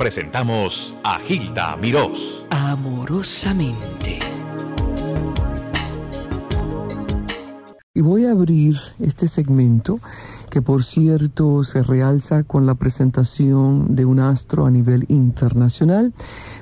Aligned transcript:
presentamos 0.00 0.96
a 1.04 1.18
Gilda 1.18 1.76
Mirós. 1.76 2.46
Amorosamente. 2.48 4.18
Y 7.92 8.00
voy 8.00 8.24
a 8.24 8.30
abrir 8.30 8.78
este 8.98 9.26
segmento 9.26 10.00
que 10.48 10.62
por 10.62 10.84
cierto 10.84 11.64
se 11.64 11.82
realza 11.82 12.44
con 12.44 12.64
la 12.64 12.76
presentación 12.76 13.94
de 13.94 14.06
un 14.06 14.20
astro 14.20 14.64
a 14.64 14.70
nivel 14.70 15.04
internacional, 15.08 16.14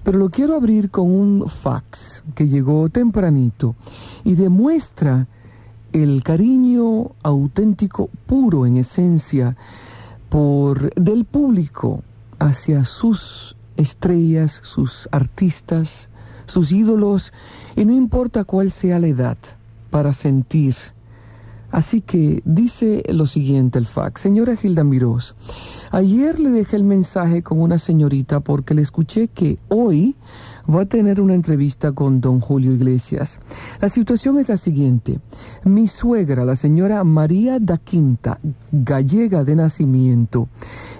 pero 0.03 0.19
lo 0.19 0.31
quiero 0.31 0.57
abrir 0.57 0.91
con 0.91 1.09
un 1.09 1.49
fax 1.49 2.25
que 2.35 2.49
llegó 2.49 2.89
tempranito 2.89 3.77
y 4.25 4.35
demuestra 4.35 5.29
el 5.93 6.25
cariño 6.25 7.13
auténtico, 7.23 8.11
puro 8.27 8.67
en 8.67 8.79
esencia, 8.79 9.57
por 10.29 10.93
del 10.95 11.25
público 11.25 12.03
hacia 12.39 12.85
sus 12.85 13.57
estrellas, 13.77 14.61
sus 14.63 15.09
artistas, 15.13 16.09
sus 16.47 16.73
ídolos, 16.73 17.33
y 17.77 17.85
no 17.85 17.95
importa 17.95 18.45
cuál 18.45 18.71
sea 18.71 18.99
la 18.99 19.09
edad, 19.09 19.39
para 19.91 20.13
sentir. 20.13 20.75
Así 21.71 22.01
que 22.01 22.43
dice 22.47 23.03
lo 23.09 23.27
siguiente 23.27 23.79
el 23.79 23.87
fax. 23.87 24.23
Señora 24.23 24.57
Gilda 24.57 24.85
Mirós, 24.85 25.35
ayer 25.91 26.41
le 26.41 26.49
dejé 26.51 26.77
el 26.77 26.85
mensaje 26.85 27.43
con 27.43 27.61
una 27.61 27.79
señorita 27.79 28.41
porque 28.41 28.75
le 28.75 28.83
escuché 28.83 29.29
que 29.29 29.59
hoy 29.69 30.17
va 30.69 30.83
a 30.83 30.87
tener 30.87 31.21
una 31.21 31.35
entrevista 31.35 31.93
con 31.93 32.21
don 32.23 32.41
Julio 32.41 32.73
Iglesias. 32.73 33.39
La 33.81 33.91
situación 33.91 34.39
es 34.39 34.49
la 34.49 34.57
siguiente. 34.57 35.21
Mi 35.65 35.89
suegra, 35.89 36.45
la 36.45 36.57
señora 36.57 37.05
María 37.05 37.59
da 37.61 37.77
Quinta, 37.77 38.39
gallega 38.73 39.45
de 39.45 39.55
nacimiento, 39.57 40.49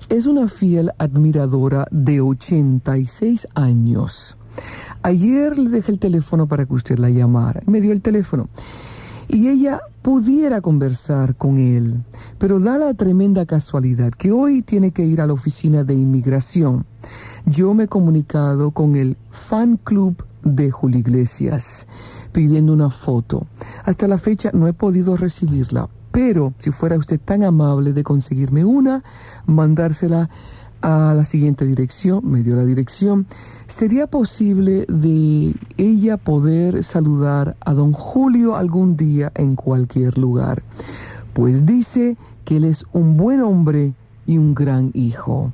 es 0.09 0.27
una 0.27 0.49
fiel 0.49 0.93
admiradora 0.99 1.87
de 1.91 2.21
86 2.21 3.49
años. 3.55 4.37
Ayer 5.03 5.59
le 5.59 5.71
dejé 5.71 5.93
el 5.93 5.99
teléfono 5.99 6.47
para 6.47 6.67
que 6.67 6.75
usted 6.75 6.99
la 6.99 7.11
llamara. 7.11 7.63
Me 7.67 7.81
dio 7.81 7.93
el 7.93 8.01
teléfono. 8.01 8.49
Y 9.29 9.49
ella 9.49 9.83
pudiera 10.01 10.63
conversar 10.63 11.37
con 11.37 11.59
él, 11.59 12.03
pero 12.39 12.59
da 12.59 12.79
la 12.79 12.95
tremenda 12.95 13.45
casualidad 13.45 14.11
que 14.13 14.33
hoy 14.33 14.63
tiene 14.63 14.91
que 14.93 15.05
ir 15.05 15.21
a 15.21 15.27
la 15.27 15.35
oficina 15.35 15.85
de 15.85 15.93
inmigración. 15.93 16.87
Yo 17.45 17.75
me 17.75 17.85
he 17.85 17.89
comunicado 17.89 18.71
con 18.71 18.97
el 18.97 19.19
fan 19.31 19.77
club 19.77 20.25
de 20.43 20.71
Julio 20.71 21.01
Iglesias 21.01 21.87
pidiendo 22.33 22.73
una 22.73 22.89
foto. 22.89 23.47
Hasta 23.85 24.07
la 24.07 24.17
fecha 24.17 24.51
no 24.55 24.67
he 24.67 24.73
podido 24.73 25.17
recibirla, 25.17 25.89
pero 26.19 26.53
si 26.59 26.73
fuera 26.73 26.97
usted 26.97 27.21
tan 27.25 27.45
amable 27.45 27.93
de 27.93 28.03
conseguirme 28.03 28.65
una, 28.65 29.05
mandársela 29.47 30.29
a 30.83 31.15
la 31.15 31.25
siguiente 31.25 31.65
dirección, 31.65 32.29
me 32.29 32.43
dio 32.43 32.57
la 32.57 32.65
dirección, 32.65 33.29
¿sería 33.69 34.09
posible 34.09 34.85
de 34.89 35.55
ella 35.77 36.17
poder 36.17 36.83
saludar 36.83 37.55
a 37.61 37.73
don 37.73 37.93
Julio 37.93 38.57
algún 38.57 38.97
día 38.97 39.31
en 39.37 39.55
cualquier 39.55 40.19
lugar? 40.19 40.65
Pues 41.35 41.65
dice 41.65 42.17
que 42.45 42.57
él 42.57 42.65
es 42.65 42.85
un 42.93 43.17
buen 43.17 43.41
hombre 43.41 43.95
y 44.27 44.39
un 44.39 44.57
gran 44.57 44.91
hijo. 44.95 45.53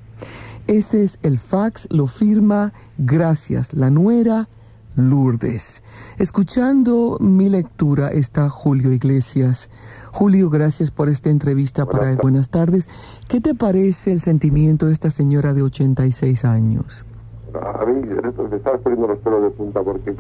Ese 0.67 1.05
es 1.05 1.19
el 1.23 1.37
fax, 1.37 1.87
lo 1.91 2.07
firma, 2.07 2.73
gracias, 2.97 3.75
la 3.75 3.91
nuera 3.91 4.49
Lourdes. 4.97 5.83
Escuchando 6.19 7.19
mi 7.21 7.49
lectura 7.49 8.09
está 8.09 8.49
Julio 8.49 8.93
Iglesias. 8.93 9.69
Julio, 10.15 10.49
gracias 10.49 10.93
por 10.93 11.09
esta 11.09 11.29
entrevista 11.29 11.87
para 11.87 12.15
Buenas 12.15 12.49
tardes. 12.49 12.89
¿Qué 13.29 13.41
te 13.41 13.53
parece 13.53 14.13
el 14.13 14.21
sentimiento 14.21 14.87
de 14.87 14.93
esta 14.93 15.11
señora 15.11 15.53
de 15.55 15.63
86 15.63 16.45
años? 16.45 17.05
A 17.53 17.85
mí 17.85 17.95
me 17.95 18.57
estás 18.57 18.81
poniendo 18.81 19.09
los 19.09 19.19
pelos 19.19 19.43
de 19.43 19.51
punta 19.51 19.83
porque 19.83 20.15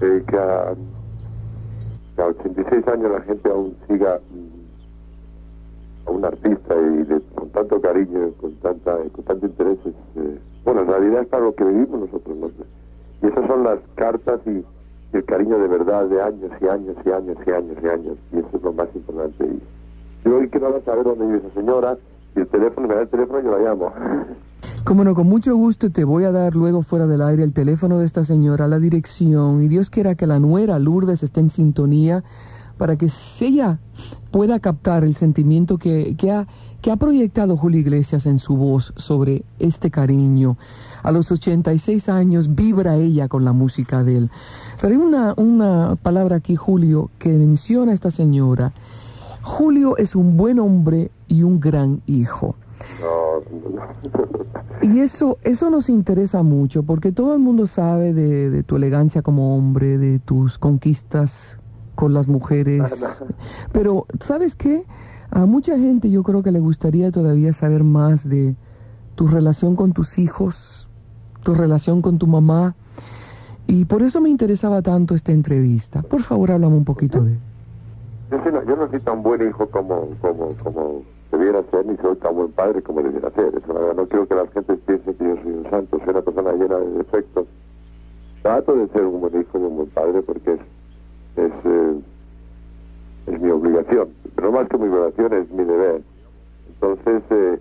eh, 0.00 0.24
que, 0.26 0.36
a, 0.36 0.74
86 2.20 2.88
años 2.88 3.12
la 3.12 3.20
gente 3.20 3.48
aún 3.48 3.76
siga 3.86 4.18
mm, 4.28 6.08
a 6.08 6.10
un 6.10 6.24
artista 6.24 6.74
y 6.74 7.20
con 7.36 7.48
tanto 7.50 7.80
cariño, 7.80 8.32
con 8.40 8.56
tanta 8.56 8.96
con 9.12 9.24
tanto 9.24 9.46
interés. 9.46 9.78
Eh, 10.16 10.38
bueno, 10.64 10.80
en 10.80 10.88
realidad 10.88 11.22
es 11.22 11.28
para 11.28 11.44
lo 11.44 11.54
que 11.54 11.62
vivimos 11.62 12.00
nosotros. 12.00 12.36
Y 13.22 13.26
esas 13.28 13.46
son 13.46 13.62
las 13.62 13.78
cartas 13.94 14.40
y 14.46 14.64
el 15.12 15.24
cariño 15.24 15.58
de 15.58 15.68
verdad 15.68 16.06
de 16.06 16.22
años 16.22 16.50
y 16.60 16.66
años 16.66 16.96
y 17.04 17.10
años 17.10 17.36
y 17.46 17.50
años 17.50 17.76
y 17.82 17.86
años. 17.86 18.16
Y 18.32 18.38
eso 18.38 18.48
es 18.54 18.62
lo 18.62 18.72
más 18.72 18.88
importante. 18.94 19.48
Yo 20.24 20.36
hoy 20.36 20.48
quiero 20.48 20.80
saber 20.84 21.04
dónde 21.04 21.26
vive 21.26 21.38
esa 21.38 21.54
señora. 21.54 21.96
Y 22.36 22.40
el 22.40 22.46
teléfono, 22.46 22.86
me 22.86 22.94
da 22.94 23.02
el 23.02 23.08
teléfono 23.08 23.40
y 23.40 23.44
yo 23.44 23.58
la 23.58 23.58
llamo. 23.58 23.92
Como 24.84 25.04
no, 25.04 25.14
con 25.14 25.26
mucho 25.26 25.54
gusto 25.56 25.90
te 25.90 26.04
voy 26.04 26.24
a 26.24 26.32
dar 26.32 26.54
luego 26.54 26.82
fuera 26.82 27.06
del 27.06 27.22
aire 27.22 27.42
el 27.42 27.52
teléfono 27.52 27.98
de 27.98 28.06
esta 28.06 28.24
señora, 28.24 28.66
la 28.66 28.78
dirección, 28.78 29.62
y 29.62 29.68
Dios 29.68 29.90
quiera 29.90 30.14
que 30.14 30.26
la 30.26 30.38
nuera 30.38 30.78
Lourdes 30.78 31.22
esté 31.22 31.40
en 31.40 31.50
sintonía 31.50 32.24
para 32.78 32.96
que 32.96 33.10
ella 33.40 33.78
pueda 34.30 34.58
captar 34.58 35.04
el 35.04 35.14
sentimiento 35.14 35.76
que, 35.76 36.16
que, 36.16 36.30
ha, 36.30 36.46
que 36.80 36.90
ha 36.90 36.96
proyectado 36.96 37.58
Julio 37.58 37.78
Iglesias 37.78 38.24
en 38.24 38.38
su 38.38 38.56
voz 38.56 38.94
sobre 38.96 39.44
este 39.58 39.90
cariño. 39.90 40.56
A 41.02 41.12
los 41.12 41.30
86 41.30 42.08
años 42.08 42.54
vibra 42.54 42.96
ella 42.96 43.28
con 43.28 43.44
la 43.44 43.52
música 43.52 44.02
de 44.02 44.16
él. 44.16 44.30
Pero 44.80 44.94
hay 44.94 45.00
una, 45.00 45.34
una 45.36 45.96
palabra 46.02 46.36
aquí, 46.36 46.56
Julio, 46.56 47.10
que 47.18 47.28
menciona 47.28 47.92
a 47.92 47.94
esta 47.94 48.10
señora. 48.10 48.72
Julio 49.42 49.96
es 49.96 50.16
un 50.16 50.36
buen 50.36 50.58
hombre 50.58 51.10
y 51.28 51.42
un 51.42 51.60
gran 51.60 52.00
hijo. 52.06 52.56
Y 54.82 55.00
eso, 55.00 55.38
eso 55.42 55.68
nos 55.68 55.90
interesa 55.90 56.42
mucho 56.42 56.82
porque 56.82 57.12
todo 57.12 57.34
el 57.34 57.40
mundo 57.40 57.66
sabe 57.66 58.14
de, 58.14 58.48
de, 58.48 58.62
tu 58.62 58.76
elegancia 58.76 59.20
como 59.20 59.56
hombre, 59.56 59.98
de 59.98 60.18
tus 60.18 60.56
conquistas 60.56 61.58
con 61.94 62.14
las 62.14 62.26
mujeres. 62.26 62.82
Pero, 63.72 64.06
¿sabes 64.24 64.54
qué? 64.54 64.84
A 65.30 65.44
mucha 65.44 65.78
gente 65.78 66.10
yo 66.10 66.22
creo 66.22 66.42
que 66.42 66.50
le 66.50 66.60
gustaría 66.60 67.12
todavía 67.12 67.52
saber 67.52 67.84
más 67.84 68.28
de 68.28 68.56
tu 69.14 69.28
relación 69.28 69.76
con 69.76 69.92
tus 69.92 70.18
hijos, 70.18 70.88
tu 71.42 71.54
relación 71.54 72.00
con 72.00 72.18
tu 72.18 72.26
mamá, 72.26 72.74
y 73.70 73.84
por 73.84 74.02
eso 74.02 74.20
me 74.20 74.28
interesaba 74.28 74.82
tanto 74.82 75.14
esta 75.14 75.30
entrevista. 75.30 76.02
Por 76.02 76.22
favor, 76.22 76.50
háblame 76.50 76.76
un 76.76 76.84
poquito 76.84 77.22
de... 77.22 77.36
Yo, 78.30 78.50
no, 78.50 78.64
yo 78.64 78.76
no 78.76 78.90
soy 78.90 79.00
tan 79.00 79.22
buen 79.22 79.48
hijo 79.48 79.66
como, 79.68 80.08
como, 80.20 80.48
como 80.62 81.02
debiera 81.30 81.62
ser, 81.70 81.86
ni 81.86 81.96
soy 81.98 82.16
tan 82.16 82.34
buen 82.34 82.50
padre 82.50 82.82
como 82.82 83.00
debiera 83.02 83.30
ser. 83.30 83.54
Eso, 83.56 83.94
no 83.94 84.06
quiero 84.06 84.26
que 84.26 84.34
la 84.34 84.46
gente 84.48 84.76
piense 84.76 85.14
que 85.14 85.24
yo 85.24 85.36
soy 85.42 85.52
un 85.52 85.70
santo, 85.70 85.98
soy 85.98 86.08
una 86.08 86.22
persona 86.22 86.52
llena 86.52 86.78
de 86.78 86.90
defectos. 86.98 87.46
Trato 88.42 88.74
de 88.74 88.88
ser 88.88 89.04
un 89.04 89.20
buen 89.20 89.40
hijo 89.40 89.58
y 89.58 89.62
un 89.62 89.76
buen 89.76 89.88
padre 89.90 90.22
porque 90.22 90.52
es, 90.52 90.60
es, 91.36 91.52
eh, 91.64 92.00
es 93.26 93.40
mi 93.40 93.50
obligación. 93.50 94.08
Pero 94.34 94.50
más 94.50 94.68
que 94.68 94.78
mi 94.78 94.88
obligación 94.88 95.32
es 95.32 95.50
mi 95.50 95.64
deber. 95.64 96.02
Entonces, 96.74 97.22
eh, 97.30 97.60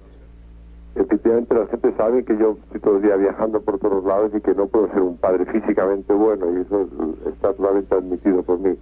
efectivamente 0.96 1.56
la 1.56 1.68
gente 1.68 1.94
sabe 1.98 2.24
que 2.24 2.38
yo 2.38 2.58
estoy 2.66 2.82
todo 2.82 2.98
el 2.98 3.04
día 3.04 3.16
viajando 3.16 3.62
por 3.62 3.80
todos 3.80 4.04
lados 4.04 4.32
y 4.36 4.42
que 4.42 4.54
no 4.56 4.68
puedo 4.68 4.90
ser 4.90 5.02
un 5.02 5.18
padre 5.18 5.46
físicamente 5.46 6.14
bueno 6.14 6.52
y 6.52 6.62
eso 6.62 6.88
está 7.28 7.54
totalmente 7.54 7.96
admitido 7.96 8.44
por 8.44 8.60
mí. 8.60 8.78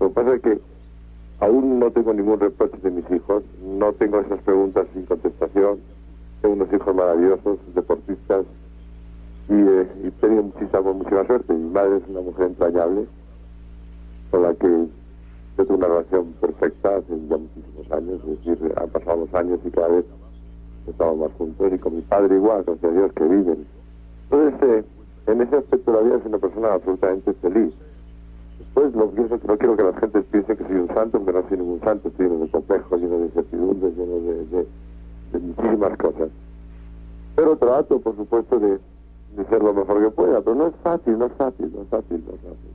Lo 0.00 0.08
que 0.08 0.14
pasa 0.14 0.34
es 0.34 0.42
que 0.42 0.60
aún 1.40 1.78
no 1.78 1.90
tengo 1.90 2.12
ningún 2.12 2.40
reproche 2.40 2.76
de 2.82 2.90
mis 2.90 3.10
hijos, 3.10 3.42
no 3.62 3.92
tengo 3.92 4.20
esas 4.20 4.40
preguntas 4.42 4.86
sin 4.92 5.06
contestación, 5.06 5.80
tengo 6.40 6.54
unos 6.54 6.72
hijos 6.72 6.94
maravillosos, 6.94 7.58
deportistas 7.74 8.44
y, 9.48 9.54
eh, 9.54 9.86
he 10.04 10.10
tenido 10.20 10.42
muchísima, 10.44 10.80
muchísima 10.80 11.26
suerte. 11.26 11.52
Mi 11.52 11.70
madre 11.70 11.96
es 11.96 12.02
una 12.08 12.20
mujer 12.20 12.46
entrañable 12.46 13.06
con 14.30 14.42
la 14.42 14.54
que 14.54 14.68
yo 14.68 15.66
tengo 15.66 15.74
una 15.74 15.88
relación 15.88 16.32
perfecta 16.40 16.96
hace 16.96 17.28
ya 17.28 17.36
muchísimos 17.36 17.92
años, 17.92 18.20
es 18.26 18.44
decir, 18.44 18.72
han 18.76 18.88
pasado 18.88 19.18
los 19.18 19.34
años 19.34 19.60
y 19.64 19.70
cada 19.70 19.88
vez 19.88 20.04
estamos 20.86 21.18
más 21.18 21.32
juntos 21.38 21.72
y 21.72 21.78
con 21.78 21.96
mi 21.96 22.02
padre 22.02 22.36
igual, 22.36 22.64
gracias 22.64 22.92
a 22.92 22.94
Dios 22.94 23.12
que 23.12 23.24
viven. 23.24 23.66
Entonces, 24.30 24.68
eh, 24.68 24.84
en 25.26 25.40
ese 25.40 25.56
aspecto 25.56 25.92
de 25.92 25.98
la 25.98 26.04
vida 26.04 26.16
es 26.16 26.26
una 26.26 26.38
persona 26.38 26.72
absolutamente 26.72 27.32
feliz. 27.34 27.72
Después, 28.58 28.94
lo 28.94 29.12
que 29.12 29.46
no 29.46 29.58
quiero 29.58 29.76
que 29.76 29.82
la 29.82 29.92
gente 29.94 30.22
piense 30.22 30.56
que 30.56 30.64
soy 30.64 30.76
un 30.76 30.88
santo, 30.88 31.20
porque 31.20 31.32
no 31.32 31.48
soy 31.48 31.58
ningún 31.58 31.80
santo, 31.80 32.08
estoy 32.08 32.26
lleno 32.26 32.44
de 32.44 32.50
complejos, 32.50 33.00
lleno 33.00 33.18
de 33.18 33.24
incertidumbres, 33.26 33.96
lleno 33.96 34.14
de, 34.14 34.66
de, 35.32 35.38
muchísimas 35.38 35.98
cosas. 35.98 36.28
Pero 37.36 37.56
trato, 37.56 38.00
por 38.00 38.16
supuesto, 38.16 38.58
de, 38.58 38.78
de 39.36 39.44
ser 39.48 39.62
lo 39.62 39.74
mejor 39.74 40.02
que 40.02 40.10
pueda, 40.10 40.40
pero 40.40 40.56
no 40.56 40.66
es 40.68 40.74
fácil, 40.82 41.18
no 41.18 41.26
es 41.26 41.32
fácil, 41.32 41.72
no 41.74 41.82
es 41.82 41.88
fácil, 41.88 42.24
no 42.26 42.34
es 42.34 42.40
fácil. 42.40 42.70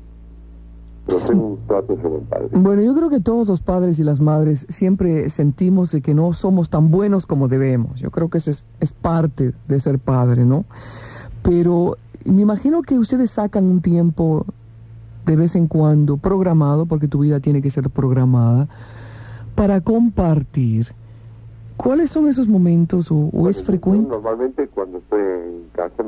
Pero 1.08 1.20
tengo 1.20 1.48
un 1.48 1.58
trato 1.68 1.96
de 1.96 2.02
ser 2.02 2.12
un 2.12 2.26
padre. 2.26 2.48
Bueno, 2.52 2.82
yo 2.82 2.94
creo 2.94 3.10
que 3.10 3.20
todos 3.22 3.48
los 3.48 3.62
padres 3.62 3.98
y 3.98 4.04
las 4.04 4.20
madres 4.20 4.66
siempre 4.70 5.30
sentimos 5.30 5.92
de 5.92 6.02
que 6.02 6.14
no 6.14 6.34
somos 6.34 6.70
tan 6.70 6.92
buenos 6.92 7.26
como 7.26 7.48
debemos. 7.48 8.00
Yo 8.00 8.12
creo 8.12 8.30
que 8.30 8.38
eso 8.38 8.52
es, 8.52 8.64
es 8.80 8.92
parte 8.92 9.54
de 9.68 9.80
ser 9.80 10.00
padre, 10.00 10.44
¿no? 10.46 10.66
Pero 11.42 11.98
me 12.26 12.42
imagino 12.42 12.82
que 12.82 13.00
ustedes 13.00 13.32
sacan 13.32 13.66
un 13.66 13.82
tiempo 13.82 14.46
de 15.26 15.36
vez 15.36 15.56
en 15.56 15.68
cuando 15.68 16.18
programado, 16.18 16.86
porque 16.86 17.08
tu 17.08 17.20
vida 17.20 17.40
tiene 17.40 17.62
que 17.62 17.70
ser 17.70 17.90
programada, 17.90 18.68
para 19.56 19.82
compartir. 19.82 20.88
¿Cuáles 21.76 22.10
son 22.10 22.28
esos 22.28 22.48
momentos 22.48 23.10
o, 23.12 23.50
es 23.50 23.62
frecuente? 23.62 24.10
Normalmente 24.10 24.68
cuando 24.68 24.98
estoy 24.98 25.22
en 25.22 25.70
casa 25.74 26.02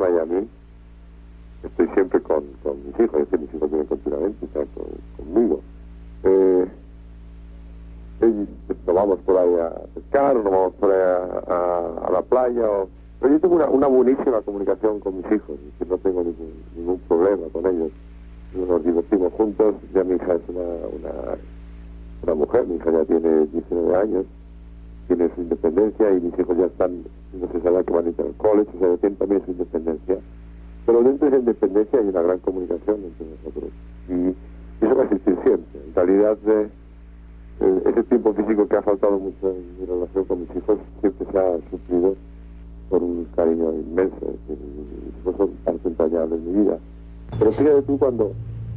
hijos, 3.00 3.22
es 3.22 3.32
decir, 3.32 3.40
mis 3.40 3.54
hijos 3.54 3.70
vienen 3.70 3.88
continuamente, 3.88 4.46
están 4.46 4.68
conmigo. 5.18 5.62
Eh, 6.24 6.68
nos 8.86 8.96
vamos 8.96 9.20
por 9.20 9.38
ahí 9.38 9.56
a 9.56 9.72
pescar, 9.94 10.36
nos 10.36 10.44
vamos 10.44 10.74
por 10.76 10.92
ahí 10.92 11.00
a, 11.00 12.12
la 12.12 12.22
playa. 12.22 12.68
Pero 13.20 13.34
yo 13.34 13.40
tengo 13.40 13.56
una, 13.56 13.88
buenísima 13.88 14.42
comunicación 14.42 15.00
con 15.00 15.18
mis 15.18 15.26
hijos, 15.26 15.58
que 15.78 15.86
no 15.86 15.98
tengo 15.98 16.24
ningún, 16.24 16.54
ningún 16.76 17.00
problema 17.08 17.48
con 17.52 17.66
ellos. 17.66 17.92
Nos 18.56 18.84
divertimos 18.84 19.34
juntos, 19.34 19.76
ya 19.94 20.04
mi 20.04 20.16
hija 20.16 20.34
es 20.34 20.42
una, 20.48 20.62
una, 20.62 21.38
una 22.24 22.36
mujer, 22.36 22.66
mi 22.66 22.76
hija 22.76 22.92
ya 22.92 23.06
tiene 23.06 23.46
19 23.46 23.96
años, 23.96 24.26
tiene 25.08 25.30
su 25.36 25.42
independencia 25.42 26.12
y 26.12 26.22
mis 26.22 26.40
hijos 26.40 26.58
ya 26.58 26.66
están, 26.66 27.04
no 27.34 27.52
se 27.52 27.62
sabe 27.62 27.84
que 27.84 27.94
van 27.94 28.08
a 28.08 28.10
ir 28.10 28.16
al 28.20 28.34
college, 28.38 28.70
o 28.76 28.80
sea, 28.80 28.98
tienen 28.98 29.18
también 29.18 29.46
su 29.46 29.52
independencia. 29.52 30.18
Pero 30.90 31.04
dentro 31.04 31.30
de 31.30 31.36
esa 31.36 31.40
independencia 31.42 32.00
hay 32.00 32.08
una 32.08 32.22
gran 32.24 32.40
comunicación 32.40 32.98
entre 33.04 33.28
nosotros. 33.28 33.70
Y 34.10 34.84
eso 34.84 34.96
va 34.96 35.04
a 35.04 35.06
existir 35.06 35.38
siempre. 35.44 35.82
En 35.86 35.94
realidad, 35.94 36.38
de, 36.40 36.62
eh, 36.64 37.82
ese 37.86 38.04
tiempo 38.06 38.34
físico 38.34 38.68
que 38.68 38.76
ha 38.76 38.82
faltado 38.82 39.20
mucho 39.20 39.52
en 39.52 39.80
mi 39.80 39.86
relación 39.86 40.26
con 40.26 40.40
mis 40.40 40.50
hijos 40.56 40.80
siempre 41.00 41.28
se 41.32 41.38
ha 41.38 41.70
suplido 41.70 42.16
por 42.90 43.04
un 43.04 43.28
cariño 43.36 43.72
inmenso. 43.72 44.34
Mis 44.48 45.22
hijos 45.22 45.36
son 45.38 45.50
parte 45.64 45.90
entrañable 45.90 46.38
en 46.38 46.46
mi 46.46 46.64
vida. 46.64 46.80
Pero 47.38 47.52
fíjate 47.52 47.82
tú 47.84 48.00
cuando, 48.00 48.32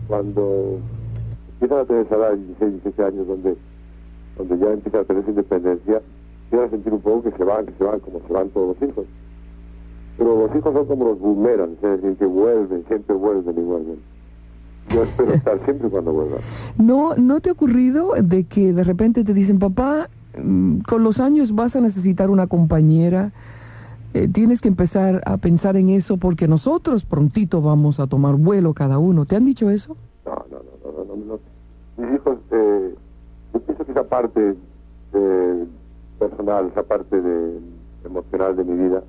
cuando 0.07 0.81
empiezan 1.53 1.79
a 1.79 1.85
tener 1.87 2.05
esa 2.05 2.17
edad, 2.17 2.37
16, 2.37 2.73
17 2.73 3.05
años, 3.05 3.27
donde, 3.27 3.57
ya 4.61 4.71
empiezan 4.71 5.01
a 5.01 5.05
tener 5.05 5.23
esa 5.23 5.31
independencia, 5.31 6.03
empiezan 6.45 6.69
a 6.69 6.71
sentir 6.73 6.93
un 6.93 7.01
poco 7.01 7.23
que 7.23 7.31
se 7.39 7.43
van, 7.43 7.65
que 7.65 7.73
se 7.73 7.85
van, 7.85 8.01
como 8.01 8.21
se 8.27 8.33
van 8.35 8.51
todos 8.51 8.77
los 8.77 8.91
hijos. 8.91 9.07
Pero 10.23 10.37
los 10.37 10.55
hijos 10.55 10.73
son 10.73 10.87
como 10.87 11.05
los 11.07 11.19
boomerangs, 11.19 11.83
es 11.83 12.01
decir, 12.01 12.17
que 12.17 12.27
vuelven, 12.27 12.85
siempre 12.87 13.17
vuelven 13.17 13.59
y 13.59 13.63
vuelven. 13.63 13.97
Yo 14.95 15.03
espero 15.03 15.33
estar 15.35 15.65
siempre 15.65 15.89
cuando 15.89 16.13
vuelva. 16.13 16.37
¿No, 16.79 17.17
¿No 17.17 17.41
te 17.41 17.51
ha 17.51 17.53
ocurrido 17.53 18.13
de 18.23 18.45
que 18.45 18.73
de 18.73 18.85
repente 18.85 19.25
te 19.25 19.35
dicen, 19.35 19.59
papá, 19.59 20.09
mm, 20.41 20.83
con 20.83 21.03
los 21.03 21.19
años 21.19 21.57
vas 21.57 21.75
a 21.75 21.81
necesitar 21.81 22.31
una 22.31 22.47
compañera? 22.47 23.33
Eh, 24.15 24.29
tienes 24.29 24.61
que 24.61 24.69
empezar 24.69 25.23
a 25.27 25.39
pensar 25.39 25.77
en 25.77 25.89
eso 25.89 26.19
porque 26.19 26.47
nosotros 26.47 27.05
prontito 27.05 27.61
vamos 27.61 27.99
a 27.99 28.07
tomar 28.07 28.37
vuelo 28.37 28.75
cada 28.75 28.99
uno. 28.99 29.25
¿Te 29.25 29.35
han 29.35 29.45
dicho 29.45 29.71
eso? 29.71 29.97
No, 30.25 30.37
no, 30.53 30.59
no, 30.85 31.17
no, 31.17 31.25
no. 31.27 31.39
Mis 31.97 32.15
hijos, 32.15 32.39
eh, 32.53 32.95
yo 33.55 33.61
pienso 33.61 33.85
que 33.85 33.91
esa 33.91 34.05
parte 34.05 34.55
eh, 35.15 35.65
personal, 36.21 36.69
esa 36.69 36.85
parte 36.85 37.21
de, 37.21 37.59
emocional 38.05 38.55
de 38.55 38.63
mi 38.63 38.85
vida, 38.85 39.03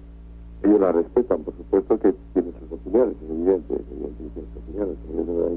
ellos 0.64 0.80
la 0.80 0.92
respetan, 0.92 1.42
por 1.44 1.56
supuesto 1.56 2.00
que 2.00 2.14
tienen 2.34 2.54
sus 2.60 2.72
opiniones, 2.72 3.16
es 3.24 3.30
evidente, 3.30 3.74
es 3.74 3.82
que 3.82 4.24
sus 4.34 4.64
opiniones, 4.64 4.98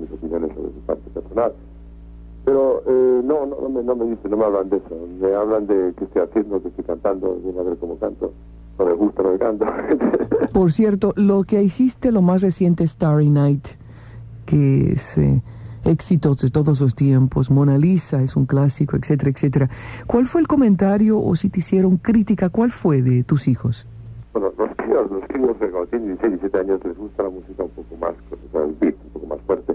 mis 0.00 0.10
opiniones 0.10 0.54
sobre 0.54 0.72
su 0.72 0.80
parte 0.80 1.10
personal. 1.10 1.52
Pero 2.44 2.82
eh, 2.86 3.22
no, 3.24 3.46
no, 3.46 3.68
me, 3.68 3.82
no 3.82 3.96
me 3.96 4.04
dicen, 4.06 4.30
no 4.30 4.36
me 4.36 4.44
hablan 4.44 4.68
de 4.68 4.76
eso, 4.76 5.08
me 5.20 5.34
hablan 5.34 5.66
de 5.66 5.94
qué 5.96 6.04
estoy 6.04 6.22
haciendo, 6.22 6.62
que 6.62 6.68
estoy 6.68 6.84
cantando, 6.84 7.36
viene 7.42 7.58
a 7.58 7.62
ver 7.62 7.76
cómo 7.78 7.96
canto, 7.98 8.32
no 8.78 8.86
me 8.86 8.92
gusta, 8.92 9.22
no 9.22 9.32
me 9.32 9.38
canto. 9.38 9.66
por 10.52 10.72
cierto, 10.72 11.12
lo 11.16 11.44
que 11.44 11.62
hiciste, 11.62 12.12
lo 12.12 12.22
más 12.22 12.42
reciente, 12.42 12.86
Starry 12.86 13.28
Night, 13.28 13.66
que 14.44 14.92
es... 14.92 15.18
Eh, 15.18 15.42
éxitos 15.84 16.38
de 16.38 16.50
todos 16.50 16.80
los 16.80 16.96
tiempos, 16.96 17.48
Mona 17.48 17.78
Lisa 17.78 18.20
es 18.20 18.34
un 18.34 18.46
clásico, 18.46 18.96
etcétera, 18.96 19.30
etcétera. 19.30 19.70
¿Cuál 20.08 20.26
fue 20.26 20.40
el 20.40 20.48
comentario 20.48 21.20
o 21.20 21.36
si 21.36 21.48
te 21.48 21.60
hicieron 21.60 21.96
crítica, 21.98 22.48
cuál 22.48 22.72
fue 22.72 23.02
de 23.02 23.22
tus 23.22 23.46
hijos? 23.46 23.86
Bueno, 24.38 24.52
los 24.58 24.76
críos, 24.76 25.10
los 25.10 25.24
críos 25.28 25.58
de 25.58 25.70
cuando 25.70 25.86
tienen 25.86 26.08
16, 26.08 26.40
17 26.42 26.58
años 26.58 26.84
les 26.84 26.98
gusta 26.98 27.22
la 27.22 27.30
música 27.30 27.62
un 27.62 27.70
poco 27.70 27.96
más, 27.96 28.12
el 28.52 28.76
beat, 28.78 28.94
un 29.06 29.10
poco 29.14 29.26
más 29.28 29.40
fuerte. 29.46 29.74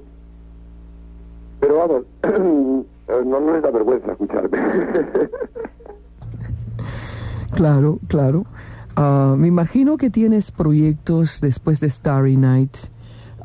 Pero 1.59 1.77
vamos, 1.79 2.03
no, 3.25 3.39
no 3.39 3.53
les 3.53 3.63
da 3.63 3.71
vergüenza 3.71 4.11
escucharme. 4.11 4.51
claro, 7.55 7.97
claro. 8.07 8.45
Uh, 8.95 9.35
me 9.35 9.47
imagino 9.47 9.97
que 9.97 10.11
tienes 10.11 10.51
proyectos 10.51 11.41
después 11.41 11.79
de 11.79 11.89
Starry 11.89 12.37
Night. 12.37 12.77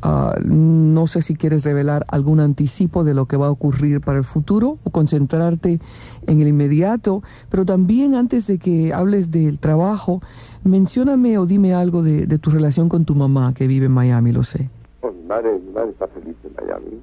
Uh, 0.06 0.38
no 0.47 1.08
sé 1.08 1.20
si 1.20 1.35
quieres 1.35 1.64
revelar 1.64 2.06
algún 2.06 2.38
anticipo 2.38 3.03
de 3.03 3.12
lo 3.12 3.26
que 3.26 3.37
va 3.37 3.49
a 3.49 3.50
ocurrir 3.50 4.00
para 4.00 4.19
el 4.19 4.25
futuro 4.25 4.79
o 4.85 4.91
concentrarte 4.91 5.81
en 6.29 6.41
el 6.41 6.47
inmediato, 6.47 7.25
pero 7.50 7.64
también 7.64 8.14
antes 8.14 8.47
de 8.47 8.58
que 8.58 8.94
hables 8.94 9.32
del 9.32 9.58
trabajo, 9.58 10.20
Mencióname 10.67 11.38
o 11.38 11.47
dime 11.47 11.75
algo 11.75 12.03
de, 12.03 12.26
tu 12.38 12.50
relación 12.50 12.88
con 12.88 13.05
tu 13.05 13.14
mamá 13.14 13.55
que 13.55 13.69
vive 13.69 13.87
en 13.87 13.93
Miami, 13.93 14.32
lo 14.32 14.43
sé. 14.43 14.69
mi, 15.03 15.29
madre, 15.29 15.61
mi 15.64 15.73
madre 15.73 15.91
está 15.91 16.09
feliz 16.09 16.35
en 16.43 16.52
Miami, 16.55 17.00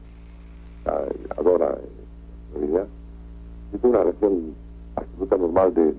adora. 1.38 1.78
Yo 2.54 3.80
tengo 3.80 3.96
una 3.96 4.04
relación 4.04 4.54
absoluta 4.98 5.38
normal 5.38 5.74
de, 5.74 5.94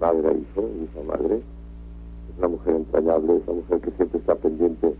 madre 0.00 0.28
a 0.28 0.32
hijo, 0.32 0.62
de 0.62 0.84
hijo 0.84 1.00
a 1.00 1.18
madre. 1.18 1.36
Es 1.36 2.38
una 2.38 2.48
mujer 2.48 2.76
entrañable, 2.76 3.36
es 3.36 3.42
una 3.46 3.60
mujer 3.60 3.80
que 3.82 3.90
siempre 3.90 4.18
está 4.18 4.34
pendiente 4.34 4.94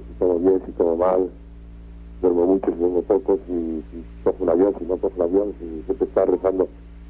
si 0.00 0.18
todo 0.18 0.38
bien, 0.38 0.60
si 0.66 0.72
todo 0.72 0.96
mal. 0.96 1.28
Duermo 2.22 2.46
mucho, 2.46 2.70
si 2.72 2.78
duermo 2.78 3.02
poco, 3.02 3.38
si, 3.46 3.82
si 3.90 4.04
cojo 4.24 4.36
un 4.40 4.50
avión, 4.50 4.74
si 4.78 4.84
no 4.84 4.96
cojo 4.96 5.14
un 5.16 5.22
avión, 5.22 5.54
si 5.58 5.82
siempre 5.84 6.06
está 6.06 6.24
rezando 6.24 6.68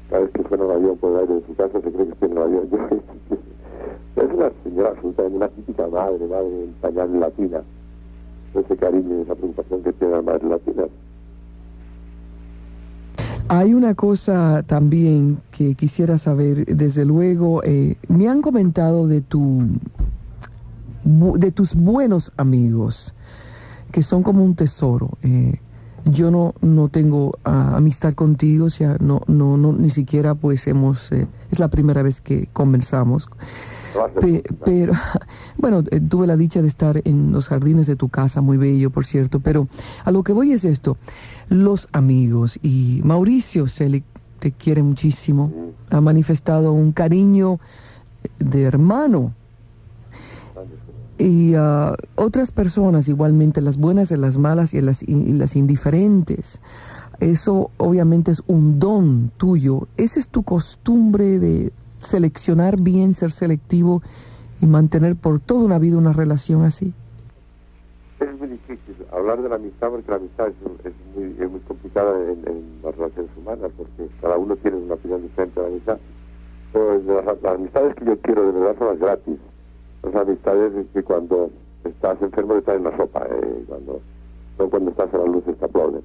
cada 0.09 0.23
vez 0.23 0.31
que 0.31 0.43
suena 0.43 0.65
un 0.65 0.71
avión 0.71 0.97
por 0.97 1.11
el 1.11 1.19
aire 1.19 1.33
de 1.35 1.45
su 1.45 1.55
casa, 1.55 1.81
se 1.81 1.91
cree 1.91 2.07
que 2.07 2.25
en 2.25 2.31
el 2.31 2.37
avión. 2.37 2.69
es 4.15 4.33
una 4.33 4.51
señora 4.63 4.89
absolutamente, 4.89 5.37
una 5.37 5.47
típica 5.49 5.87
madre, 5.87 6.27
madre 6.27 6.63
en 6.63 6.73
pañal 6.81 7.19
latina. 7.19 7.61
Ese 8.53 8.77
cariño 8.77 9.19
y 9.19 9.21
esa 9.21 9.35
preocupación 9.35 9.83
que 9.83 9.93
tiene 9.93 10.15
la 10.15 10.21
madre 10.21 10.49
latina. 10.49 10.83
Hay 13.49 13.73
una 13.73 13.95
cosa 13.95 14.63
también 14.63 15.37
que 15.51 15.75
quisiera 15.75 16.17
saber, 16.17 16.65
desde 16.65 17.05
luego, 17.05 17.63
eh, 17.63 17.95
me 18.09 18.27
han 18.27 18.41
comentado 18.41 19.07
de 19.07 19.21
tu 19.21 19.61
de 21.07 21.51
tus 21.51 21.75
buenos 21.75 22.31
amigos, 22.37 23.13
que 23.91 24.03
son 24.03 24.23
como 24.23 24.43
un 24.43 24.55
tesoro. 24.55 25.17
Eh, 25.23 25.59
yo 26.05 26.31
no, 26.31 26.53
no 26.61 26.89
tengo 26.89 27.37
ah, 27.43 27.73
amistad 27.75 28.13
contigo, 28.13 28.65
o 28.65 28.69
sea, 28.69 28.97
no, 28.99 29.21
no, 29.27 29.57
no, 29.57 29.73
ni 29.73 29.89
siquiera 29.89 30.35
pues 30.35 30.67
hemos, 30.67 31.11
eh, 31.11 31.27
es 31.51 31.59
la 31.59 31.67
primera 31.67 32.01
vez 32.01 32.21
que 32.21 32.47
conversamos 32.53 33.29
pero, 34.63 34.93
bueno, 35.57 35.83
eh, 35.91 35.99
tuve 35.99 36.27
la 36.27 36.35
dicha 36.35 36.61
de 36.61 36.67
estar 36.67 37.01
en 37.05 37.31
los 37.31 37.47
jardines 37.47 37.87
de 37.87 37.95
tu 37.95 38.09
casa, 38.09 38.41
muy 38.41 38.57
bello, 38.57 38.89
por 38.89 39.05
cierto, 39.05 39.39
pero 39.39 39.67
a 40.03 40.11
lo 40.11 40.23
que 40.23 40.33
voy 40.33 40.51
es 40.51 40.65
esto, 40.65 40.97
los 41.49 41.87
amigos, 41.91 42.59
y 42.61 43.01
Mauricio 43.03 43.67
Selig 43.67 44.03
te 44.39 44.51
quiere 44.51 44.83
muchísimo, 44.83 45.51
ha 45.89 46.01
manifestado 46.01 46.73
un 46.73 46.91
cariño 46.91 47.59
de 48.39 48.63
hermano. 48.63 49.33
Y 51.17 51.55
uh, 51.55 51.95
otras 52.15 52.51
personas 52.51 53.07
igualmente, 53.07 53.61
las 53.61 53.77
buenas 53.77 54.11
y 54.11 54.17
las 54.17 54.37
malas 54.37 54.73
y 54.73 54.81
las, 54.81 55.01
y 55.03 55.33
las 55.33 55.55
indiferentes. 55.55 56.59
Eso 57.19 57.71
obviamente 57.77 58.31
es 58.31 58.43
un 58.47 58.79
don 58.79 59.31
tuyo. 59.37 59.87
Esa 59.97 60.19
es 60.19 60.27
tu 60.27 60.43
costumbre 60.43 61.39
de 61.39 61.71
seleccionar 62.01 62.79
bien, 62.79 63.13
ser 63.13 63.31
selectivo 63.31 64.01
y 64.61 64.65
mantener 64.65 65.15
por 65.15 65.39
toda 65.39 65.65
una 65.65 65.79
vida 65.79 65.97
una 65.97 66.13
relación 66.13 66.63
así? 66.63 66.93
Es 68.19 68.39
muy 68.39 68.47
difícil 68.47 68.95
hablar 69.11 69.41
de 69.41 69.49
la 69.49 69.55
amistad 69.55 69.89
porque 69.89 70.09
la 70.09 70.17
amistad 70.17 70.47
es, 70.47 70.55
muy, 71.15 71.35
es 71.39 71.51
muy 71.51 71.59
complicada 71.61 72.17
en, 72.31 72.81
las 72.83 72.95
relaciones 72.95 73.31
humanas 73.37 73.71
porque 73.77 74.07
cada 74.21 74.37
uno 74.37 74.55
tiene 74.57 74.77
una 74.77 74.95
opinión 74.95 75.21
diferente 75.21 75.59
de 75.59 75.67
la 75.67 75.71
amistad. 75.71 75.97
Pues 76.71 77.05
las, 77.05 77.53
amistades 77.53 77.95
que 77.95 78.05
yo 78.05 78.19
quiero 78.19 78.51
de 78.51 78.59
verdad 78.59 78.75
son 78.77 78.87
las 78.87 78.99
gratis. 78.99 79.39
Las 80.07 80.21
amistades 80.21 80.71
que 80.93 81.03
cuando 81.03 81.49
estás 81.83 82.21
enfermo 82.21 82.53
te 82.55 82.61
traen 82.61 82.83
la 82.85 82.95
sopa, 82.95 83.27
eh, 83.29 83.63
cuando, 83.67 83.99
no 84.57 84.69
cuando 84.69 84.91
estás 84.91 85.13
a 85.13 85.17
la 85.17 85.25
luz 85.25 85.43
te 85.43 85.65
aplauden. 85.65 86.01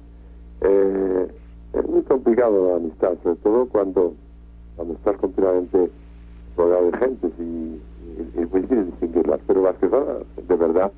Es 1.73 1.87
muy 1.87 2.01
complicado 2.03 2.69
la 2.69 2.75
amistad, 2.75 3.13
sobre 3.23 3.37
todo 3.37 3.65
cuando 3.67 4.13
cuando 4.75 4.95
estás 4.95 5.17
continuamente 5.17 5.89
rodeado 6.57 6.91
de 6.91 6.97
gente 6.97 7.27
y, 7.39 7.81
es 8.37 8.51
muy 8.51 8.61
difícil 8.61 8.85
distinguirlas, 8.87 9.39
pero 9.47 9.63
las 9.63 9.75
que 9.77 9.89
son 9.89 10.05
de 10.47 10.55
verdad 10.55 10.91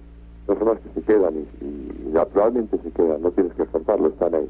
no 0.47 0.55
son 0.57 0.67
las 0.67 0.79
que 0.79 0.89
se 0.95 1.01
quedan 1.01 1.35
y, 1.61 2.09
naturalmente 2.11 2.77
se 2.81 2.91
quedan, 2.91 3.21
no 3.21 3.31
tienes 3.31 3.53
que 3.53 3.63
esforzarlo, 3.63 4.07
están 4.07 4.33
ahí. 4.33 4.49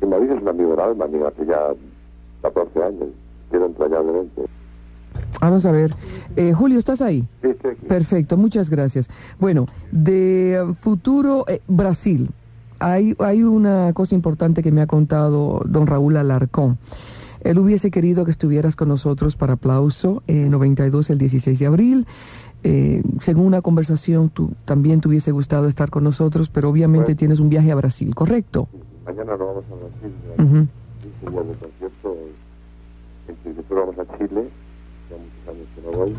Y 0.00 0.06
Madrid 0.06 0.30
es 0.30 0.40
un 0.40 0.48
amigo 0.48 0.70
del 0.70 0.80
alma, 0.80 1.04
amiga, 1.04 1.28
hace 1.28 1.44
ya 1.44 1.74
14 2.42 2.82
años, 2.82 3.08
quiero 3.50 3.66
entrañablemente. 3.66 4.46
Vamos 5.42 5.66
a 5.66 5.72
ver. 5.72 5.92
Eh, 6.36 6.52
Julio, 6.52 6.78
¿estás 6.78 7.02
ahí? 7.02 7.26
Sí, 7.42 7.48
estoy 7.48 7.72
aquí. 7.72 7.86
Perfecto, 7.86 8.36
muchas 8.36 8.70
gracias. 8.70 9.10
Bueno, 9.40 9.66
de 9.90 10.72
futuro 10.80 11.44
eh, 11.48 11.60
Brasil, 11.66 12.30
hay, 12.78 13.16
hay 13.18 13.42
una 13.42 13.92
cosa 13.92 14.14
importante 14.14 14.62
que 14.62 14.70
me 14.70 14.80
ha 14.82 14.86
contado 14.86 15.60
don 15.66 15.88
Raúl 15.88 16.16
Alarcón. 16.16 16.78
Él 17.42 17.58
hubiese 17.58 17.90
querido 17.90 18.24
que 18.24 18.30
estuvieras 18.30 18.76
con 18.76 18.86
nosotros 18.88 19.34
para 19.34 19.54
aplauso 19.54 20.22
eh, 20.28 20.46
92 20.48 21.10
el 21.10 21.18
16 21.18 21.58
de 21.58 21.66
abril. 21.66 22.06
eh, 22.62 23.02
según 23.20 23.46
una 23.46 23.62
conversación, 23.62 24.30
tú 24.30 24.52
también 24.64 25.00
te 25.00 25.08
hubiese 25.08 25.32
gustado 25.32 25.66
estar 25.66 25.90
con 25.90 26.04
nosotros, 26.04 26.50
pero 26.50 26.70
obviamente 26.70 27.06
Bueno. 27.06 27.18
tienes 27.18 27.40
un 27.40 27.48
viaje 27.48 27.72
a 27.72 27.74
Brasil, 27.74 28.14
¿correcto? 28.14 28.68
Mañana 29.04 29.32
nos 29.36 29.40
vamos 29.40 29.64
a 29.72 29.74
Brasil, 29.74 30.14
Ujú. 30.38 30.68
15 31.02 31.30
días 31.32 31.46
de 31.48 31.54
concierto, 31.66 32.16
y 33.44 33.48
después 33.48 33.80
vamos 33.80 33.98
a 33.98 34.18
Chile, 34.18 34.48
muchos 35.16 35.48
años 35.48 35.68
que 35.74 35.82
no 35.82 35.90
voy, 35.98 36.12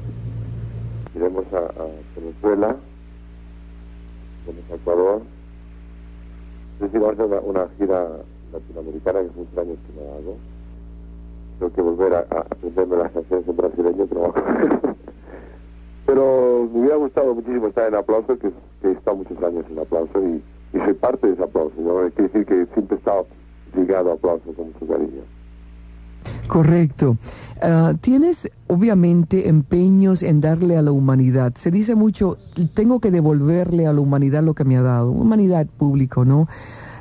iremos 1.16 1.46
a, 1.54 1.58
a 1.58 1.88
Venezuela, 2.16 2.76
iremos 4.46 4.72
a 4.72 4.76
Ecuador, 4.76 5.22
es 6.76 6.80
decir, 6.82 7.00
vamos 7.00 7.20
a 7.20 7.26
una, 7.26 7.40
una 7.40 7.68
gira 7.78 8.08
latinoamericana 8.52 9.20
que 9.22 9.26
hace 9.28 9.40
muchos 9.40 9.58
años 9.58 9.78
que 9.88 10.02
no 10.02 10.14
hago. 10.14 10.38
Tengo 11.60 11.74
que 11.74 11.82
volver 11.82 12.14
a, 12.14 12.20
a 12.20 12.40
aprenderme 12.40 12.98
las 12.98 13.12
canciones 13.12 13.48
en 13.48 13.56
brasileño, 13.56 14.08
pero 14.08 14.34
Pero 16.06 16.70
me 16.72 16.82
hubiera 16.82 16.96
gustado 16.98 17.34
muchísimo 17.34 17.68
estar 17.68 17.88
en 17.88 17.96
aplauso, 17.96 18.38
que, 18.38 18.52
que 18.82 18.88
he 18.88 18.92
estado 18.92 19.18
muchos 19.18 19.42
años 19.42 19.66
en 19.70 19.80
aplauso 19.80 20.22
y, 20.22 20.44
y 20.74 20.80
soy 20.80 20.94
parte 20.94 21.28
de 21.28 21.34
ese 21.34 21.44
aplauso. 21.44 21.74
¿no? 21.78 22.10
Quiere 22.12 22.30
decir 22.30 22.46
que 22.46 22.66
siempre 22.74 22.96
he 22.96 23.00
estado 23.00 23.26
ligado 23.76 24.12
a 24.12 24.14
aplauso 24.16 24.54
con 24.54 24.68
mucho 24.68 24.86
cariño. 24.86 25.24
Correcto. 26.54 27.18
Ah, 27.64 27.96
tienes 28.00 28.48
obviamente 28.68 29.50
empeños 29.50 30.22
en 30.22 30.40
darle 30.40 30.78
a 30.78 30.84
la 30.84 30.92
humanidad. 30.92 31.56
Se 31.56 31.72
dice 31.72 31.96
mucho, 31.96 32.38
tengo 32.76 33.00
que 33.00 33.10
devolverle 33.10 33.88
a 33.88 33.94
la 33.94 34.00
humanidad 34.00 34.44
lo 34.44 34.54
que 34.54 34.64
me 34.64 34.78
ha 34.78 34.84
dado. 34.84 35.10
Humanidad 35.10 35.66
público, 35.66 36.26
¿no? 36.26 36.48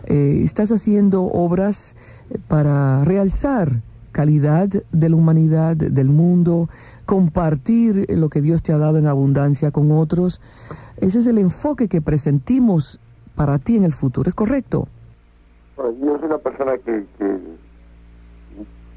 Eh, 0.06 0.40
estás 0.42 0.72
haciendo 0.72 1.24
obras 1.24 1.94
eh, 2.30 2.38
para 2.48 3.04
realzar 3.04 3.82
calidad 4.10 4.70
de 4.70 5.08
la 5.10 5.16
humanidad, 5.16 5.76
del 5.76 6.08
mundo, 6.08 6.70
compartir 7.04 8.06
lo 8.08 8.30
que 8.30 8.40
Dios 8.40 8.62
te 8.62 8.72
ha 8.72 8.78
dado 8.78 8.96
en 8.96 9.06
abundancia 9.06 9.70
con 9.70 9.92
otros. 9.92 10.40
Ese 10.96 11.18
es 11.18 11.26
el 11.26 11.36
enfoque 11.36 11.88
que 11.88 12.00
presentimos 12.00 13.00
para 13.36 13.58
ti 13.58 13.76
en 13.76 13.84
el 13.84 13.92
futuro. 13.92 14.30
¿Es 14.30 14.34
correcto? 14.34 14.88
Yo 15.76 16.16
soy 16.16 16.24
una 16.24 16.38
persona 16.38 16.72
que 16.78 17.04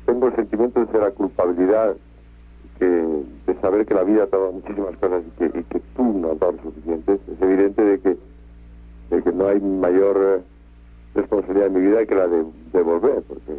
tengo 0.06 0.28
el 0.28 0.36
sentimiento 0.36 0.86
de 0.86 1.00
la 1.00 1.12
culpabilidad 1.12 1.96
de 2.80 3.56
saber 3.62 3.86
que 3.86 3.94
la 3.94 4.04
vida 4.04 4.24
ha 4.24 4.28
dado 4.28 4.52
muchísimas 4.52 4.98
cosas 4.98 5.24
y 5.26 5.50
que, 5.50 5.82
tú 5.96 6.04
no 6.04 6.32
has 6.32 6.40
dado 6.40 6.54
lo 6.54 6.64
suficientes. 6.64 7.20
Es 7.32 7.42
evidente 7.42 7.84
de 7.84 8.00
que, 8.00 8.18
de 9.10 9.24
que 9.24 9.32
no 9.32 9.48
hay 9.48 9.60
mayor 9.62 10.18
eh, 10.18 10.42
responsabilidad 11.16 11.68
en 11.68 11.74
mi 11.74 11.82
vida 11.82 12.06
que 12.06 12.16
la 12.16 12.28
de 12.28 12.46
devolver, 12.74 13.24
porque 13.24 13.54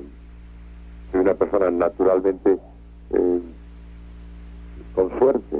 soy 1.10 1.20
una 1.20 1.34
persona 1.34 1.70
naturalmente 1.70 2.58
eh, 3.10 3.40
con 4.94 5.18
suerte, 5.18 5.56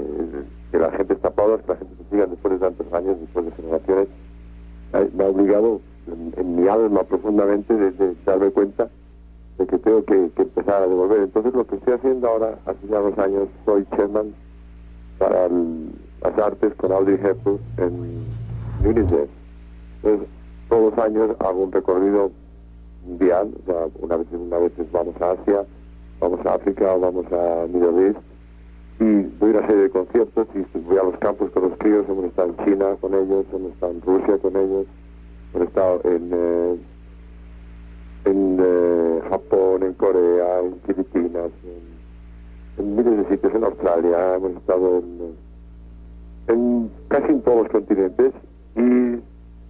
que 0.71 0.77
la 0.77 0.91
gente 0.91 1.13
está 1.13 1.29
aplauda, 1.29 1.57
que 1.57 1.67
la 1.67 1.77
gente 1.77 1.95
te 1.95 2.09
siga 2.09 2.25
después 2.27 2.53
de 2.53 2.59
tantos 2.59 2.93
años, 2.93 3.19
después 3.19 3.45
de 3.45 3.51
generaciones, 3.51 4.07
me 5.15 5.23
ha 5.23 5.27
obligado 5.27 5.81
en, 6.07 6.33
en 6.37 6.55
mi 6.55 6.67
alma 6.67 7.03
profundamente 7.03 7.73
de, 7.73 7.91
de 7.91 8.15
darme 8.25 8.51
cuenta 8.51 8.89
de 9.57 9.65
que 9.65 9.77
tengo 9.79 10.03
que, 10.03 10.31
empezar 10.35 10.83
a 10.83 10.87
devolver. 10.87 11.21
Entonces 11.21 11.53
lo 11.53 11.65
que 11.65 11.75
estoy 11.75 11.93
haciendo 11.93 12.27
ahora, 12.27 12.57
hace 12.65 12.87
ya 12.89 12.99
dos 12.99 13.17
años, 13.17 13.47
soy 13.65 13.85
chairman 13.95 14.33
para 15.17 15.45
el- 15.45 15.91
las 16.21 16.37
artes 16.37 16.73
con 16.75 16.91
Audrey 16.91 17.19
Hepburn 17.21 17.59
en 17.77 18.25
UNICEF. 18.87 19.29
Entonces, 20.03 20.27
todos 20.69 20.95
los 20.95 21.05
años 21.05 21.35
hago 21.39 21.63
un 21.63 21.71
recorrido 21.71 22.31
mundial, 23.05 23.51
o 23.63 23.65
sea, 23.65 23.87
una 24.01 24.17
vez, 24.17 24.27
una 24.31 24.57
vez 24.57 24.71
vamos 24.91 25.15
a 25.21 25.31
Asia, 25.31 25.65
vamos 26.19 26.45
a 26.45 26.53
África, 26.55 26.93
o 26.93 26.99
vamos 26.99 27.25
a 27.31 27.65
Middle 27.67 28.07
East, 28.07 28.19
y 28.99 29.21
doy 29.39 29.51
una 29.51 29.65
serie 29.67 29.83
de 29.83 29.89
conciertos 29.89 30.47
y 30.55 30.79
voy 30.79 30.97
a 30.97 31.03
los 31.03 31.17
campos 31.19 31.49
con 31.51 31.69
los 31.69 31.77
críos, 31.77 32.05
hemos 32.09 32.25
estado 32.25 32.49
en 32.49 32.65
China 32.65 32.95
con 32.99 33.13
ellos, 33.13 33.45
hemos 33.53 33.71
estado 33.71 33.91
en 33.93 34.01
Rusia 34.01 34.37
con 34.39 34.55
ellos, 34.55 34.85
hemos 35.53 35.67
estado 35.67 36.01
en, 36.03 36.29
eh, 36.33 36.77
en 38.27 38.57
eh, 38.59 39.21
Japón, 39.29 39.83
en 39.83 39.93
Corea, 39.93 40.59
en 40.59 40.79
Filipinas, 40.81 41.49
en, 42.77 42.95
miles 42.95 43.17
de 43.17 43.29
sitios, 43.29 43.55
en 43.55 43.63
Australia, 43.63 44.35
hemos 44.35 44.51
estado 44.51 44.99
en, 44.99 45.35
en 46.47 46.91
casi 47.07 47.31
en 47.31 47.41
todos 47.41 47.63
los 47.63 47.69
continentes 47.69 48.33
y 48.75 49.19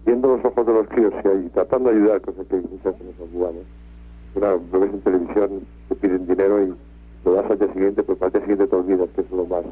viendo 0.05 0.35
los 0.35 0.45
ojos 0.45 0.65
de 0.65 0.73
los 0.73 0.87
críos 0.87 1.13
y, 1.45 1.49
tratando 1.49 1.89
de 1.89 1.97
ayudar, 1.97 2.21
cosa 2.21 2.43
que 2.45 2.55
muchas 2.55 2.97
veces 2.99 3.19
nos 3.19 3.29
ayudamos. 3.29 3.63
Una 4.35 4.51
lo 4.51 4.79
ves 4.79 4.93
en 4.93 5.01
televisión, 5.01 5.49
te 5.89 5.95
piden 5.95 6.27
dinero 6.27 6.63
y 6.63 6.73
lo 7.25 7.33
das 7.33 7.49
al 7.49 7.59
día 7.59 7.73
siguiente, 7.73 8.03
pues 8.03 8.21
al 8.21 8.31
día 8.31 8.41
siguiente 8.41 8.67
te 8.67 8.75
olvidas, 8.75 9.09
que 9.15 9.21
es 9.21 9.31
lo 9.31 9.45
más 9.45 9.63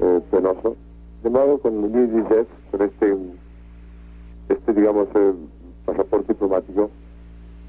eh, 0.00 0.20
penoso. 0.30 0.76
De 1.22 1.30
modo, 1.30 1.58
con 1.58 1.84
UNICEF, 1.84 2.46
con 2.70 2.82
este, 2.82 3.16
este 4.48 4.72
digamos, 4.72 5.08
eh, 5.14 5.32
pasaporte 5.86 6.32
diplomático, 6.32 6.90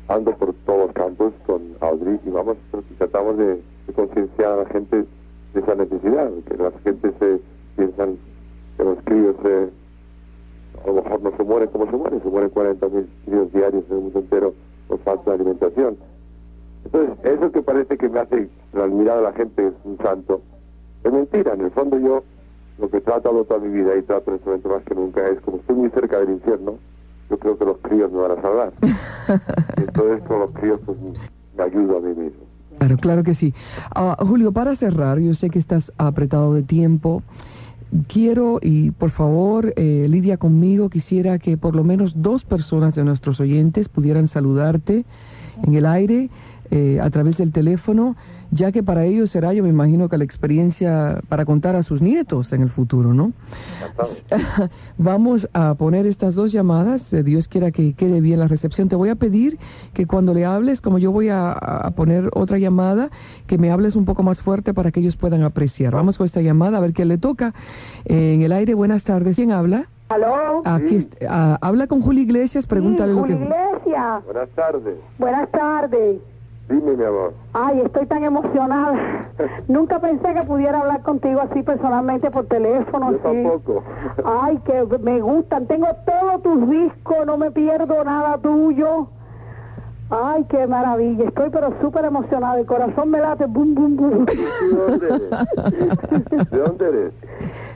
ando 0.07 0.31
por 0.37 0.53
todos 0.65 0.87
los 0.87 0.91
campos 0.93 1.33
con 1.45 1.61
Audrey 1.79 2.19
y 2.25 2.29
vamos 2.29 2.57
y 2.73 2.93
tratamos 2.95 3.37
de, 3.37 3.61
de 3.87 3.93
concienciar 3.93 4.51
a 4.51 4.57
la 4.57 4.65
gente 4.65 5.05
de 5.53 5.59
esa 5.59 5.75
necesidad, 5.75 6.29
que 6.47 6.57
la 6.57 6.71
gente 6.83 7.11
se 7.19 7.39
piensan 7.75 8.17
que 8.77 8.83
los 8.83 8.97
críos 9.05 9.35
eh, 9.45 9.69
a 10.83 10.87
lo 10.87 10.93
mejor 10.95 11.21
no 11.21 11.37
se 11.37 11.43
mueren 11.43 11.69
como 11.69 11.89
se 11.89 11.97
mueren, 11.97 12.21
se 12.21 12.29
mueren 12.29 12.51
40.000 12.51 13.05
críos 13.25 13.53
diarios 13.53 13.83
en 13.89 13.97
el 13.97 14.03
mundo 14.03 14.19
entero 14.19 14.53
por 14.87 14.99
falta 14.99 15.31
de 15.31 15.35
alimentación. 15.35 15.97
Entonces, 16.85 17.17
eso 17.23 17.51
que 17.51 17.61
parece 17.61 17.97
que 17.97 18.09
me 18.09 18.19
hace 18.19 18.49
la 18.73 18.87
mirada 18.87 19.17
de 19.17 19.23
la 19.23 19.33
gente 19.33 19.67
es 19.67 19.73
un 19.83 19.97
santo, 19.97 20.41
es 21.03 21.11
mentira. 21.11 21.53
En 21.53 21.61
el 21.61 21.71
fondo 21.71 21.97
yo 21.97 22.23
lo 22.77 22.89
que 22.89 22.97
he 22.97 23.01
tratado 23.01 23.43
toda 23.45 23.59
mi 23.59 23.69
vida 23.69 23.95
y 23.95 24.01
trato 24.03 24.31
en 24.31 24.35
este 24.35 24.49
momento 24.49 24.69
más 24.69 24.83
que 24.83 24.95
nunca 24.95 25.25
es, 25.27 25.39
como 25.41 25.57
estoy 25.57 25.75
muy 25.75 25.89
cerca 25.89 26.19
del 26.19 26.31
infierno, 26.31 26.77
yo 27.29 27.39
creo 27.39 27.57
que 27.57 27.65
los 27.65 27.77
críos 27.77 28.11
me 28.11 28.19
van 28.19 28.37
a 28.37 28.41
salvar. 28.41 28.73
Y 29.77 29.81
entonces 29.81 30.21
con 30.27 30.39
los 30.39 30.51
críos 30.51 30.79
pues 30.85 30.97
me 31.57 31.63
ayudo 31.63 31.97
a 31.97 32.01
mí 32.01 32.09
mismo. 32.09 32.43
Claro, 32.77 32.97
claro 32.97 33.23
que 33.23 33.33
sí. 33.33 33.53
Ah, 33.95 34.17
Julio, 34.19 34.51
para 34.51 34.75
cerrar, 34.75 35.19
yo 35.19 35.33
sé 35.33 35.49
que 35.49 35.59
estás 35.59 35.91
apretado 35.97 36.53
de 36.53 36.61
tiempo. 36.61 37.23
Quiero, 38.07 38.59
y 38.61 38.91
por 38.91 39.09
favor, 39.09 39.73
eh, 39.77 40.05
Lidia 40.09 40.37
conmigo, 40.37 40.89
quisiera 40.89 41.39
que 41.39 41.57
por 41.57 41.75
lo 41.75 41.83
menos 41.83 42.21
dos 42.21 42.43
personas 42.43 42.93
de 42.95 43.03
nuestros 43.03 43.39
oyentes 43.39 43.87
pudieran 43.87 44.27
saludarte 44.27 45.05
en 45.63 45.75
el 45.75 45.85
aire 45.85 46.29
eh, 46.71 46.99
a 47.01 47.09
través 47.09 47.37
del 47.37 47.51
teléfono, 47.51 48.15
ya 48.51 48.71
que 48.71 48.83
para 48.83 49.05
ellos 49.05 49.31
será, 49.31 49.53
yo 49.53 49.63
me 49.63 49.69
imagino 49.69 50.07
que 50.07 50.17
la 50.17 50.23
experiencia 50.23 51.19
para 51.29 51.45
contar 51.45 51.75
a 51.75 51.83
sus 51.83 52.01
nietos 52.01 52.53
en 52.53 52.61
el 52.61 52.69
futuro, 52.69 53.13
¿no? 53.13 53.33
Vamos 54.97 55.49
a 55.53 55.73
poner 55.75 56.05
estas 56.05 56.35
dos 56.35 56.51
llamadas. 56.51 57.11
eh, 57.13 57.23
Dios 57.23 57.47
quiera 57.47 57.71
que 57.71 57.93
quede 57.93 58.21
bien 58.21 58.39
la 58.39 58.47
recepción. 58.47 58.87
Te 58.89 58.95
voy 58.95 59.09
a 59.09 59.15
pedir 59.15 59.57
que 59.93 60.05
cuando 60.05 60.33
le 60.33 60.45
hables, 60.45 60.81
como 60.81 60.97
yo 60.99 61.11
voy 61.11 61.29
a, 61.29 61.51
a 61.51 61.91
poner 61.91 62.29
otra 62.33 62.57
llamada, 62.57 63.09
que 63.47 63.57
me 63.57 63.71
hables 63.71 63.95
un 63.95 64.05
poco 64.05 64.23
más 64.23 64.41
fuerte 64.41 64.73
para 64.73 64.91
que 64.91 64.99
ellos 64.99 65.17
puedan 65.17 65.43
apreciar. 65.43 65.93
Vamos 65.93 66.17
con 66.17 66.25
esta 66.25 66.41
llamada 66.41 66.77
a 66.77 66.81
ver 66.81 66.93
qué 66.93 67.05
le 67.05 67.17
toca. 67.17 67.53
Eh, 68.05 68.33
en 68.35 68.41
el 68.41 68.51
aire, 68.51 68.73
buenas 68.73 69.03
tardes. 69.03 69.35
¿Quién 69.35 69.51
habla? 69.51 69.89
¿Aló? 70.09 70.61
Aquí 70.65 70.99
ah, 71.27 71.57
habla 71.61 71.87
con 71.87 72.01
Julio 72.01 72.21
Iglesias, 72.21 72.67
pregúntale 72.67 73.11
Sí, 73.13 73.19
lo 73.19 73.25
que. 73.25 73.33
Julio 73.33 73.49
Iglesias. 73.49 74.23
Buenas 74.25 74.49
tardes. 74.49 74.95
Buenas 75.17 75.51
tardes. 75.51 76.17
Dime, 76.67 76.95
mi 76.95 77.03
amor. 77.03 77.33
Ay, 77.53 77.81
estoy 77.85 78.07
tan 78.07 78.23
emocionada. 78.23 79.29
Nunca 79.67 79.99
pensé 79.99 80.33
que 80.33 80.41
pudiera 80.47 80.79
hablar 80.81 81.01
contigo 81.03 81.39
así 81.41 81.61
personalmente 81.61 82.31
por 82.31 82.45
teléfono. 82.47 83.11
Yo 83.11 83.17
tampoco. 83.19 83.83
Ay, 84.25 84.57
que 84.65 84.83
me 84.99 85.21
gustan. 85.21 85.67
Tengo 85.67 85.87
todos 86.05 86.41
tus 86.41 86.69
discos, 86.69 87.25
no 87.25 87.37
me 87.37 87.51
pierdo 87.51 88.03
nada 88.03 88.37
tuyo. 88.39 89.07
Ay, 90.09 90.45
qué 90.49 90.65
maravilla. 90.67 91.25
Estoy 91.25 91.49
pero 91.51 91.73
súper 91.81 92.05
emocionada. 92.05 92.59
El 92.59 92.65
corazón 92.65 93.09
me 93.11 93.19
late. 93.19 93.45
Bum, 93.45 93.73
bum, 93.75 93.95
bum. 93.95 94.25
¿De 94.25 94.75
dónde 94.75 95.07
eres? 95.07 96.49
¿De 96.49 96.57
dónde 96.57 96.87
eres? 96.89 97.13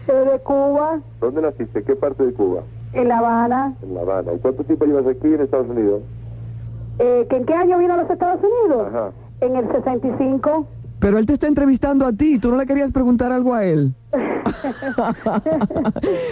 Eh, 0.10 0.26
de 0.32 0.40
Cuba, 0.40 1.02
¿Dónde 1.22 1.40
naciste? 1.44 1.84
¿Qué 1.84 1.96
parte 1.96 2.26
de 2.26 2.34
Cuba? 2.34 2.62
en 2.94 3.08
La 3.10 3.20
Habana. 3.20 3.76
En 3.84 3.94
La 3.94 4.02
Habana. 4.02 4.34
¿Y 4.34 4.40
cuánto 4.40 4.64
tiempo 4.64 4.86
llevas 4.86 5.06
aquí 5.06 5.28
en 5.32 5.42
Estados 5.42 5.70
Unidos? 5.70 6.02
Eh, 7.00 7.28
¿que 7.30 7.38
¿En 7.38 7.46
qué 7.46 7.54
año 7.54 7.78
vino 7.80 7.94
a 7.94 7.98
los 7.98 8.10
Estados 8.10 8.42
Unidos? 8.44 8.88
Ajá. 8.90 9.12
En 9.42 9.56
el 9.56 9.68
65. 9.72 10.68
Pero 11.00 11.18
él 11.18 11.26
te 11.26 11.34
está 11.34 11.48
entrevistando 11.48 12.06
a 12.06 12.12
ti. 12.12 12.40
¿Tú 12.40 12.52
no 12.52 12.58
le 12.58 12.66
querías 12.66 12.92
preguntar 12.92 13.32
algo 13.32 13.54
a 13.54 13.64
él? 13.64 13.94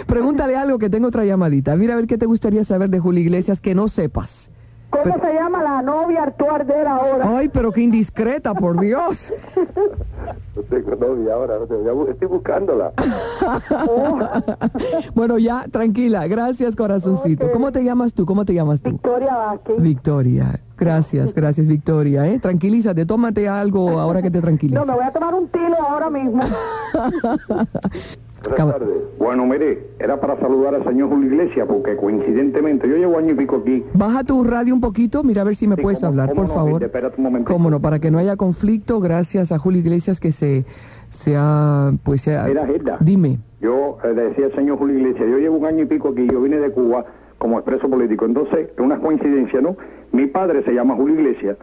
Pregúntale 0.06 0.56
algo 0.56 0.78
que 0.78 0.90
tengo 0.90 1.08
otra 1.08 1.24
llamadita. 1.24 1.76
Mira 1.76 1.94
a 1.94 1.96
ver 1.96 2.06
qué 2.06 2.18
te 2.18 2.26
gustaría 2.26 2.64
saber 2.64 2.90
de 2.90 2.98
Julio 2.98 3.20
Iglesias 3.22 3.60
que 3.60 3.74
no 3.74 3.88
sepas. 3.88 4.50
¿Cómo 4.90 5.04
Pero- 5.04 5.20
se 5.20 5.34
llama 5.34 5.62
la 5.62 5.82
novia 5.82 6.22
actual 6.24 6.66
de 6.66 6.80
él 6.80 6.86
ahora? 6.86 7.38
Ay, 7.38 7.48
pero 7.50 7.72
qué 7.72 7.82
indiscreta, 7.82 8.54
por 8.54 8.80
Dios. 8.80 9.32
No 10.56 10.62
tengo 10.62 10.96
novia 10.96 11.34
ahora, 11.34 11.58
no 11.58 11.66
tengo. 11.66 12.08
Estoy 12.08 12.28
buscándola. 12.28 12.92
Bueno, 15.14 15.38
ya, 15.38 15.66
tranquila. 15.70 16.26
Gracias, 16.28 16.76
corazoncito. 16.76 17.50
¿Cómo 17.50 17.72
te 17.72 17.82
llamas 17.82 18.12
tú? 18.14 18.26
¿Cómo 18.26 18.44
te 18.44 18.54
llamas 18.54 18.80
tú? 18.80 18.90
Victoria 18.90 19.34
Vázquez. 19.36 19.82
Victoria. 19.82 20.60
Gracias, 20.78 21.34
gracias, 21.34 21.66
Victoria. 21.66 22.26
¿eh? 22.28 22.38
Tranquilízate, 22.38 23.04
tómate 23.04 23.48
algo 23.48 23.98
ahora 23.98 24.22
que 24.22 24.30
te 24.30 24.38
No, 24.38 24.42
tranquilices. 24.42 24.86
me 24.86 24.94
voy 24.94 25.04
a 25.04 25.12
tomar 25.12 25.34
un 25.34 25.48
tilo 25.48 25.76
ahora 25.88 26.08
mismo. 26.10 26.40
Buenas 28.40 28.56
Cab- 28.56 28.70
tardes. 28.70 28.88
Bueno, 29.18 29.44
mire, 29.46 29.88
era 29.98 30.20
para 30.20 30.38
saludar 30.38 30.72
al 30.76 30.84
señor 30.84 31.08
Julio 31.08 31.26
Iglesias 31.32 31.66
porque 31.68 31.96
coincidentemente 31.96 32.88
yo 32.88 32.96
llevo 32.96 33.18
año 33.18 33.32
y 33.32 33.34
pico 33.34 33.56
aquí. 33.56 33.84
Baja 33.94 34.22
tu 34.22 34.44
radio 34.44 34.72
un 34.72 34.80
poquito, 34.80 35.24
mira 35.24 35.42
a 35.42 35.44
ver 35.44 35.56
si 35.56 35.66
me 35.66 35.74
Sí, 35.74 35.82
puedes 35.82 35.98
cómo- 35.98 36.08
hablar, 36.10 36.28
cómo 36.28 36.42
por 36.42 36.48
no, 36.48 36.54
favor. 36.54 36.84
Espérate 36.84 37.20
un. 37.20 37.42
Cómo 37.44 37.68
no, 37.70 37.80
para 37.80 37.98
que 37.98 38.12
no 38.12 38.18
haya 38.18 38.36
conflicto, 38.36 39.00
gracias 39.00 39.50
a 39.50 39.58
Julio 39.58 39.80
Iglesias 39.80 40.20
que 40.20 40.30
se, 40.30 40.64
se 41.10 41.34
ha, 41.36 41.92
pues 42.02 42.22
se 42.22 42.36
ha... 42.36 42.44
Mira. 42.44 42.98
Dime. 43.00 43.38
Yo 43.60 43.98
eh, 44.04 44.08
decía 44.08 44.46
al 44.46 44.54
señor 44.54 44.78
Julio 44.78 44.98
Iglesias, 44.98 45.28
yo 45.28 45.38
llevo 45.38 45.56
un 45.56 45.66
año 45.66 45.82
y 45.82 45.86
pico 45.86 46.10
aquí, 46.10 46.26
yo 46.30 46.40
vine 46.40 46.58
de 46.58 46.70
Cuba 46.70 47.04
como 47.38 47.58
expreso 47.58 47.88
político. 47.88 48.24
Entonces, 48.24 48.68
es 48.72 48.78
una 48.78 48.98
coincidencia, 48.98 49.60
¿no? 49.60 49.76
Mi 50.12 50.26
padre 50.26 50.62
se 50.64 50.72
llama 50.72 50.94
Julio 50.94 51.16
Iglesias. 51.16 51.56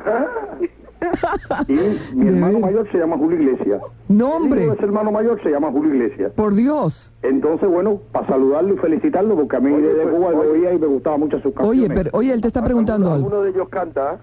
Y 1.67 1.73
mi 2.15 2.25
De 2.25 2.31
hermano 2.31 2.59
mayor 2.59 2.91
se 2.91 2.97
llama 2.97 3.17
Julio 3.17 3.41
Iglesias. 3.41 3.81
No, 4.07 4.35
hombre, 4.35 4.61
de 4.67 4.73
ese 4.73 4.83
hermano 4.85 5.11
mayor 5.11 5.41
se 5.43 5.49
llama 5.49 5.71
Julio 5.71 5.93
Iglesias. 5.95 6.31
por 6.35 6.53
Dios. 6.53 7.11
Entonces, 7.21 7.67
bueno, 7.69 7.99
para 8.11 8.27
saludarlo 8.27 8.73
y 8.75 8.77
felicitarlo, 8.77 9.35
porque 9.35 9.55
a 9.55 9.59
mí 9.59 9.71
Oye, 9.73 9.87
desde 9.87 10.03
pues, 10.03 10.15
Cuba 10.15 10.31
lo 10.31 10.51
oía 10.51 10.73
y 10.73 10.79
me 10.79 10.87
gustaba 10.87 11.17
mucho 11.17 11.39
sus 11.39 11.53
canciones. 11.53 11.79
Oye, 11.85 11.89
pero, 11.95 12.09
oye, 12.13 12.31
él 12.33 12.41
te 12.41 12.47
está 12.47 12.63
preguntando 12.63 13.11
algo. 13.11 13.27
Uno 13.27 13.41
de 13.41 13.49
ellos 13.49 13.67
canta. 13.69 14.17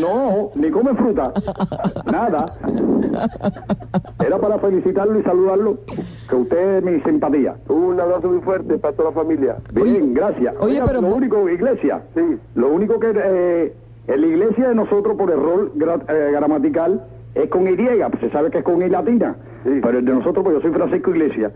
No, 0.00 0.50
ni 0.54 0.70
come 0.70 0.94
fruta. 0.94 1.32
Nada. 2.10 2.56
Era 4.24 4.38
para 4.38 4.58
felicitarlo 4.58 5.18
y 5.18 5.22
saludarlo, 5.22 5.78
que 6.28 6.34
usted 6.34 6.78
es 6.78 6.82
mi 6.84 7.00
simpatía. 7.00 7.56
Un 7.68 8.00
abrazo 8.00 8.28
muy 8.28 8.40
fuerte 8.40 8.78
para 8.78 8.94
toda 8.96 9.10
la 9.10 9.14
familia. 9.14 9.56
Bien, 9.72 9.86
Oye, 9.86 10.12
gracias. 10.12 10.54
oye, 10.60 10.82
pero- 10.84 11.00
Lo 11.02 11.14
único, 11.14 11.48
iglesia. 11.48 12.02
Sí. 12.14 12.22
Lo 12.54 12.68
único 12.72 12.98
que 12.98 13.12
eh, 13.14 13.74
en 14.08 14.20
la 14.20 14.26
iglesia 14.26 14.68
de 14.68 14.74
nosotros, 14.74 15.16
por 15.16 15.30
error 15.30 15.72
gra- 15.76 16.02
eh, 16.08 16.30
gramatical, 16.32 17.04
es 17.34 17.48
con 17.48 17.66
Y. 17.66 17.74
pues, 17.76 18.20
Se 18.20 18.30
sabe 18.30 18.50
que 18.50 18.58
es 18.58 18.64
con 18.64 18.80
I 18.82 18.88
latina. 18.88 19.36
Sí. 19.64 19.80
Pero 19.82 19.98
el 19.98 20.04
de 20.04 20.12
nosotros, 20.14 20.44
pues 20.44 20.56
yo 20.56 20.62
soy 20.62 20.70
Francisco 20.72 21.10
Iglesia. 21.10 21.52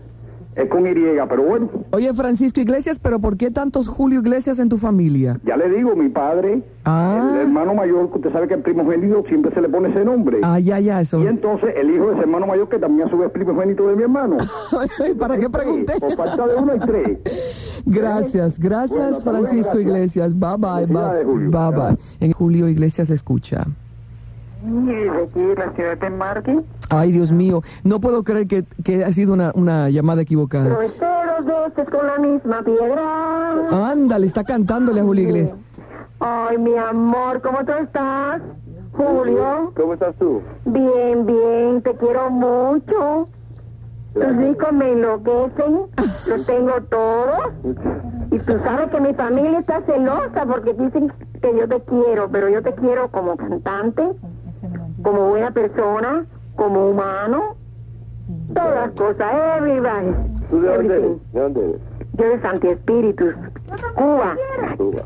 Es 0.53 0.65
con 0.67 0.85
Y, 0.85 0.93
pero 1.29 1.43
bueno. 1.43 1.69
Oye, 1.91 2.13
Francisco 2.13 2.59
Iglesias, 2.59 2.99
pero 2.99 3.19
¿por 3.19 3.37
qué 3.37 3.51
tantos 3.51 3.87
Julio 3.87 4.19
Iglesias 4.19 4.59
en 4.59 4.67
tu 4.67 4.75
familia? 4.75 5.39
Ya 5.45 5.55
le 5.55 5.69
digo, 5.69 5.95
mi 5.95 6.09
padre, 6.09 6.61
Ah. 6.83 7.31
el 7.35 7.41
hermano 7.47 7.73
mayor, 7.73 8.09
que 8.11 8.17
usted 8.17 8.33
sabe 8.33 8.49
que 8.49 8.55
el 8.55 8.61
primogénito 8.61 9.23
siempre 9.29 9.53
se 9.53 9.61
le 9.61 9.69
pone 9.69 9.87
ese 9.89 10.03
nombre. 10.03 10.39
Ah, 10.43 10.59
ya, 10.59 10.77
ya, 10.81 10.99
eso. 10.99 11.23
Y 11.23 11.27
entonces 11.27 11.73
el 11.77 11.89
hijo 11.91 12.07
de 12.07 12.13
ese 12.15 12.23
hermano 12.23 12.47
mayor, 12.47 12.67
que 12.67 12.79
también 12.79 13.07
a 13.07 13.09
su 13.11 13.17
vez 13.17 13.27
es 13.27 13.31
primogénito 13.33 13.87
de 13.87 13.95
mi 13.95 14.03
hermano. 14.03 14.37
¿Para 15.19 15.37
qué 15.37 15.49
pregunté? 15.49 15.93
Por 16.01 16.15
falta 16.17 16.45
de 16.45 16.55
uno 16.55 16.73
hay 16.73 16.79
tres. 16.79 17.17
Gracias, 17.85 18.59
gracias 18.59 19.23
Bueno, 19.23 19.39
Francisco 19.39 19.73
gracias. 19.73 19.85
Iglesias. 19.85 20.39
Bye 20.39 20.57
bye, 20.57 20.85
bye. 20.85 21.23
Julio. 21.23 21.49
Bye 21.51 21.71
bye. 21.77 21.97
En 22.19 22.31
Julio 22.31 22.67
Iglesias 22.67 23.09
le 23.09 23.15
escucha. 23.15 23.65
Y 24.63 24.69
de 24.85 25.23
aquí 25.23 25.39
de 25.41 25.55
la 25.55 25.71
ciudad 25.73 25.97
de 25.97 26.09
Marque. 26.11 26.61
Ay, 26.89 27.11
Dios 27.11 27.31
mío, 27.31 27.63
no 27.83 27.99
puedo 27.99 28.23
creer 28.23 28.45
que, 28.47 28.63
que 28.83 29.03
ha 29.03 29.11
sido 29.11 29.33
una, 29.33 29.51
una 29.55 29.89
llamada 29.89 30.21
equivocada. 30.21 30.65
Tropecé 30.65 31.05
dos 31.37 31.45
veces 31.75 31.89
con 31.89 32.05
la 32.05 32.17
misma 32.19 32.61
piedra. 32.63 33.91
Ándale, 33.91 34.27
está 34.27 34.43
cantándole 34.43 34.99
a 35.01 35.03
Julio 35.03 35.23
Iglesias. 35.23 35.57
Ay, 36.19 36.59
mi 36.59 36.75
amor, 36.77 37.41
¿cómo 37.41 37.65
tú 37.65 37.71
estás? 37.81 38.41
Julio. 38.93 39.71
¿Cómo 39.75 39.93
estás 39.93 40.13
tú? 40.19 40.41
Bien, 40.65 41.25
bien, 41.25 41.81
te 41.81 41.95
quiero 41.95 42.29
mucho. 42.29 43.27
Tus 44.13 44.37
discos 44.37 44.73
me 44.73 44.91
enloquecen, 44.91 45.87
los 46.27 46.45
tengo 46.45 46.81
todos. 46.89 47.39
Y 48.31 48.37
tú 48.39 48.53
sabes 48.63 48.87
que 48.89 48.99
mi 48.99 49.13
familia 49.13 49.59
está 49.59 49.81
celosa 49.81 50.45
porque 50.45 50.73
dicen 50.73 51.11
que 51.41 51.57
yo 51.57 51.67
te 51.67 51.81
quiero, 51.81 52.29
pero 52.29 52.49
yo 52.49 52.61
te 52.61 52.73
quiero 52.73 53.09
como 53.09 53.37
cantante, 53.37 54.03
como 55.01 55.29
buena 55.29 55.51
persona, 55.51 56.25
como 56.55 56.89
humano. 56.89 57.55
Todas 58.53 58.75
las 58.75 58.91
cosas, 58.91 59.57
everybody. 59.57 60.13
¿Tú 60.49 60.61
de 60.61 60.75
dónde 60.75 60.97
eres? 60.97 61.33
¿De 61.33 61.39
dónde 61.39 61.63
eres? 61.63 61.81
Yo 62.13 62.29
de 62.29 62.41
Santi 62.41 62.67
Espíritus, 62.67 63.33
Cuba. 63.95 64.35
Cuba. 64.77 65.03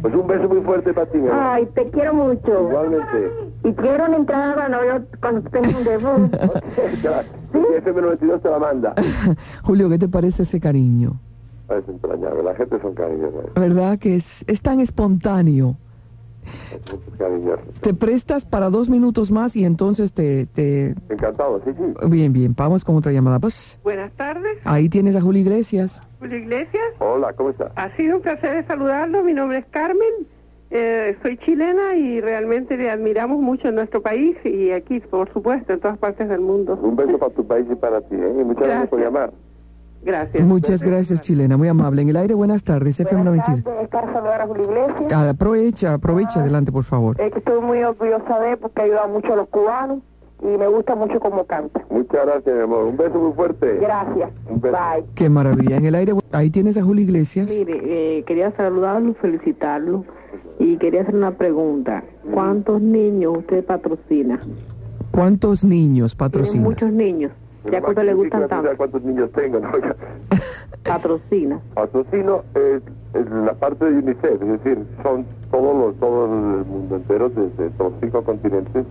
Pues 0.00 0.14
un 0.14 0.26
beso 0.26 0.48
muy 0.48 0.60
fuerte 0.60 0.92
para 0.92 1.06
ti. 1.06 1.20
Ay, 1.32 1.66
te 1.74 1.84
quiero 1.90 2.14
mucho. 2.14 2.68
Igualmente. 2.68 3.52
Y 3.64 3.72
quiero 3.72 4.04
una 4.04 4.16
entrada 4.16 4.54
cuando 4.54 4.78
yo 4.84 5.04
cuando 5.20 5.50
tenga 5.50 5.68
un 5.78 5.84
debut. 5.84 6.36
Y 7.54 7.76
FM 7.76 8.02
92 8.02 8.42
te 8.42 8.50
la 8.50 8.58
manda. 8.58 8.94
Julio, 9.62 9.88
¿qué 9.88 9.96
te 9.96 10.08
parece 10.08 10.42
ese 10.42 10.58
cariño? 10.58 11.12
Es 11.70 11.88
entrañable. 11.88 12.42
La 12.42 12.54
gente 12.56 12.80
son 12.80 12.94
cariñosas. 12.94 13.54
¿Verdad 13.54 13.98
que 13.98 14.16
es, 14.16 14.44
es 14.48 14.60
tan 14.60 14.80
espontáneo? 14.80 15.76
Te 17.80 17.94
prestas 17.94 18.44
para 18.44 18.70
dos 18.70 18.90
minutos 18.90 19.30
más 19.30 19.56
y 19.56 19.64
entonces 19.64 20.12
te... 20.12 20.46
te... 20.46 20.94
Encantado, 21.08 21.60
sí, 21.64 21.70
sí. 21.76 22.08
Bien, 22.08 22.32
bien, 22.32 22.54
vamos 22.56 22.84
con 22.84 22.96
otra 22.96 23.12
llamada. 23.12 23.38
Pues 23.38 23.78
Buenas 23.82 24.12
tardes, 24.12 24.58
ahí 24.64 24.88
tienes 24.88 25.16
a 25.16 25.20
Julio 25.20 25.40
Iglesias. 25.40 26.00
Julio 26.18 26.38
Iglesias. 26.38 26.84
Hola, 26.98 27.32
¿cómo 27.32 27.50
estás? 27.50 27.70
Ha 27.76 27.94
sido 27.96 28.16
un 28.16 28.22
placer 28.22 28.66
saludarlo. 28.66 29.22
Mi 29.22 29.32
nombre 29.32 29.58
es 29.58 29.66
Carmen. 29.70 30.26
Eh, 30.76 31.16
soy 31.22 31.38
chilena 31.38 31.94
y 31.94 32.20
realmente 32.20 32.76
le 32.76 32.90
admiramos 32.90 33.38
mucho 33.40 33.68
en 33.68 33.76
nuestro 33.76 34.02
país 34.02 34.36
y 34.44 34.72
aquí, 34.72 34.98
por 34.98 35.32
supuesto, 35.32 35.72
en 35.72 35.78
todas 35.78 35.96
partes 35.98 36.28
del 36.28 36.40
mundo. 36.40 36.76
Un 36.82 36.96
beso 36.96 37.16
para 37.16 37.32
tu 37.32 37.46
país 37.46 37.64
y 37.70 37.76
para 37.76 38.00
ti, 38.00 38.16
¿eh? 38.16 38.34
Y 38.40 38.42
muchas 38.44 38.64
gracias 38.64 38.88
por 38.88 38.98
Gracias. 38.98 39.14
llamar. 39.14 39.32
Gracias. 40.02 40.44
Muchas 40.44 40.82
gracias, 40.82 41.20
chilena, 41.20 41.56
muy 41.56 41.68
amable. 41.68 42.02
En 42.02 42.08
el 42.08 42.16
aire, 42.16 42.34
buenas 42.34 42.64
tardes, 42.64 42.98
FM 42.98 43.22
Buenas 43.22 43.46
92. 43.46 43.64
tardes, 43.64 43.82
es 43.84 43.88
para 43.88 44.12
saludar 44.12 44.40
a 44.40 44.46
Julio 44.48 44.64
Iglesias. 44.64 45.12
Ah, 45.14 45.28
Aprovecha, 45.30 45.94
aprovecha, 45.94 46.40
adelante, 46.40 46.72
por 46.72 46.82
favor. 46.82 47.20
Es 47.20 47.30
que 47.32 47.38
estoy 47.38 47.60
muy 47.62 47.80
orgullosa 47.84 48.40
de 48.40 48.50
él 48.50 48.58
porque 48.58 48.82
ha 48.82 48.84
ayudado 48.86 49.08
mucho 49.10 49.32
a 49.32 49.36
los 49.36 49.48
cubanos 49.50 50.00
y 50.42 50.58
me 50.58 50.66
gusta 50.66 50.96
mucho 50.96 51.20
cómo 51.20 51.44
canta. 51.44 51.84
Muchas 51.88 52.26
gracias, 52.26 52.52
mi 52.52 52.62
amor. 52.62 52.84
Un 52.86 52.96
beso 52.96 53.16
muy 53.16 53.32
fuerte. 53.32 53.78
Gracias. 53.80 54.28
Un 54.50 54.60
beso. 54.60 54.76
Bye. 54.76 55.04
Qué 55.14 55.28
maravilla. 55.28 55.76
En 55.76 55.84
el 55.84 55.94
aire, 55.94 56.14
ahí 56.32 56.50
tienes 56.50 56.76
a 56.76 56.82
Julio 56.82 57.04
Iglesias. 57.04 57.48
Mire, 57.48 58.18
eh, 58.18 58.24
quería 58.24 58.50
saludarlo, 58.56 59.14
felicitarlo 59.22 60.04
y 60.58 60.76
quería 60.76 61.02
hacer 61.02 61.14
una 61.14 61.32
pregunta. 61.32 62.04
¿Cuántos 62.32 62.80
niños 62.80 63.38
usted 63.38 63.64
patrocina? 63.64 64.40
¿Cuántos 65.10 65.64
niños 65.64 66.12
Tiene 66.16 66.18
patrocinas? 66.18 66.64
muchos 66.64 66.92
niños. 66.92 67.32
Ya 67.70 67.78
a 67.78 67.88
usted 67.88 68.02
le 68.04 68.14
gustan 68.14 68.46
tanto. 68.48 68.70
¿Cuántos 68.76 69.02
niños 69.04 69.30
tengo? 69.32 69.58
¿no? 69.60 69.68
Patrocina. 70.84 71.60
Patrocino 71.74 72.42
es, 72.54 72.82
es 73.14 73.30
la 73.30 73.54
parte 73.54 73.86
de 73.86 73.98
UNICEF, 73.98 74.42
es 74.42 74.48
decir, 74.48 74.78
son 75.02 75.24
todos 75.50 75.76
los, 75.76 75.94
todo 75.96 76.26
el 76.26 76.64
mundo 76.66 76.96
entero, 76.96 77.28
desde 77.30 77.70
los 77.78 77.92
cinco 78.02 78.22
continentes, 78.22 78.84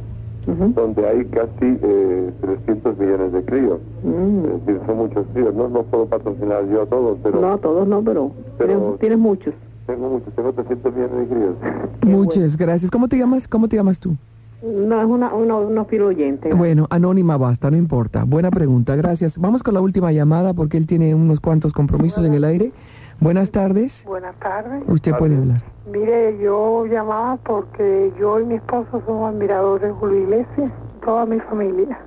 donde 0.45 1.08
hay 1.08 1.23
casi 1.25 1.77
eh, 1.82 2.32
300 2.41 2.97
millones 2.97 3.32
de 3.32 3.45
críos. 3.45 3.79
Mm. 4.03 4.45
Es 4.45 4.65
decir, 4.65 4.82
son 4.88 4.97
muchos 4.97 5.25
críos. 5.34 5.53
No, 5.53 5.69
no 5.69 5.84
puedo 5.84 6.06
patrocinar 6.08 6.67
yo 6.67 6.82
a 6.82 6.86
todos, 6.88 7.17
pero 7.23 7.39
No, 7.39 7.58
todos 7.60 7.88
no, 7.88 8.01
pero, 8.03 8.32
Pero- 8.58 8.79
tienes, 8.79 8.99
tienes 8.99 9.19
muchos. 9.19 9.53
Tengo 9.86 10.10
muchos, 10.10 10.34
tengo 10.34 10.54
300 10.54 10.93
millones 10.93 11.17
de 11.17 11.36
críos. 11.36 11.56
Muchas 12.02 12.58
gracias. 12.58 12.89
¿Cómo 12.89 13.08
te 13.08 13.17
llamas? 13.17 13.48
¿Cómo 13.48 13.67
te 13.67 13.76
llamas 13.76 14.00
tú? 14.00 14.15
No, 14.63 15.02
es 15.02 15.06
una, 15.06 15.34
uno, 15.34 15.60
unos 15.60 15.88
fiel 15.88 16.04
oyente. 16.04 16.54
Bueno, 16.54 16.88
anónima 16.89 17.36
basta, 17.38 17.69
no 17.69 17.76
importa. 17.76 18.24
Buena 18.24 18.50
pregunta, 18.50 18.96
gracias. 18.96 19.38
Vamos 19.38 19.62
con 19.62 19.74
la 19.74 19.82
última 19.82 20.13
llamada 20.13 20.54
porque 20.54 20.78
él 20.78 20.88
tiene 20.88 21.13
unos 21.13 21.41
cuantos 21.41 21.74
compromisos 21.74 22.26
en 22.26 22.34
el 22.34 22.46
aire. 22.46 22.72
Buenas 23.19 23.52
tardes. 23.52 24.06
Buenas 24.06 24.36
tardes. 24.39 24.84
Usted 24.88 25.13
puede 25.17 25.36
hablar. 25.36 25.62
Mire, 25.91 26.38
yo 26.41 26.86
llamaba 26.86 27.38
porque 27.43 28.13
yo 28.17 28.39
y 28.39 28.46
mi 28.46 28.56
esposo 28.56 29.02
somos 29.06 29.34
admiradores 29.34 29.89
de 29.89 29.93
Julio 29.96 30.22
Iglesias, 30.22 30.72
toda 31.04 31.26
mi 31.26 31.41
familia. 31.41 32.00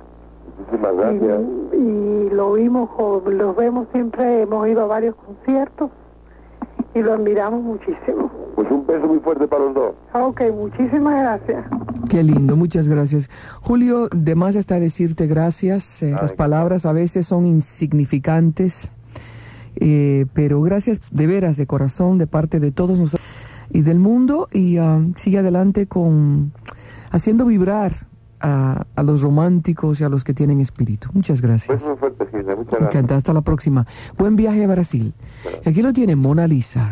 Muchísimas 0.57 0.95
gracias. 0.95 1.41
Y, 1.73 1.77
y 1.77 2.29
lo 2.31 2.53
vimos, 2.53 2.89
los 3.27 3.55
vemos 3.55 3.87
siempre, 3.93 4.41
hemos 4.41 4.67
ido 4.67 4.81
a 4.81 4.87
varios 4.87 5.15
conciertos 5.15 5.91
y 6.97 7.03
lo 7.03 7.13
admiramos 7.13 7.61
muchísimo. 7.63 8.31
Pues 8.55 8.69
un 8.71 8.87
beso 8.87 9.07
muy 9.07 9.19
fuerte 9.19 9.47
para 9.47 9.65
los 9.65 9.75
dos. 9.75 9.95
Ok, 10.13 10.41
muchísimas 10.51 11.13
gracias. 11.21 11.65
Qué 12.09 12.23
lindo, 12.23 12.57
muchas 12.57 12.87
gracias. 12.87 13.29
Julio, 13.61 14.07
de 14.09 14.33
más 14.33 14.55
está 14.55 14.79
decirte 14.79 15.27
gracias. 15.27 16.01
Eh, 16.01 16.15
las 16.19 16.31
palabras 16.31 16.85
a 16.87 16.93
veces 16.93 17.27
son 17.27 17.45
insignificantes, 17.45 18.91
eh, 19.75 20.25
pero 20.33 20.61
gracias 20.61 20.99
de 21.11 21.27
veras, 21.27 21.57
de 21.57 21.67
corazón, 21.67 22.17
de 22.17 22.25
parte 22.25 22.59
de 22.59 22.71
todos 22.71 22.99
nosotros 22.99 23.27
y 23.69 23.81
del 23.81 23.99
mundo. 23.99 24.47
Y 24.51 24.77
ah, 24.77 24.99
sigue 25.17 25.37
adelante 25.37 25.85
con 25.85 26.51
haciendo 27.11 27.45
vibrar 27.45 28.06
a, 28.39 28.85
a 28.95 29.03
los 29.03 29.21
románticos 29.21 29.99
y 30.01 30.03
a 30.03 30.09
los 30.09 30.23
que 30.23 30.33
tienen 30.33 30.59
espíritu. 30.59 31.09
Muchas 31.13 31.41
gracias. 31.41 31.69
Beso 31.77 31.89
muy 31.89 31.97
fuerte, 31.97 32.25
Gilda. 32.31 32.55
Muchas 32.55 32.73
Me 32.73 32.79
gracias. 32.79 32.95
encanta. 32.95 33.15
Hasta 33.15 33.33
la 33.33 33.41
próxima. 33.41 33.85
Buen 34.17 34.35
viaje 34.35 34.63
a 34.63 34.67
Brasil. 34.67 35.13
Aquí 35.65 35.81
lo 35.81 35.93
tiene 35.93 36.15
Mona 36.15 36.47
Lisa. 36.47 36.91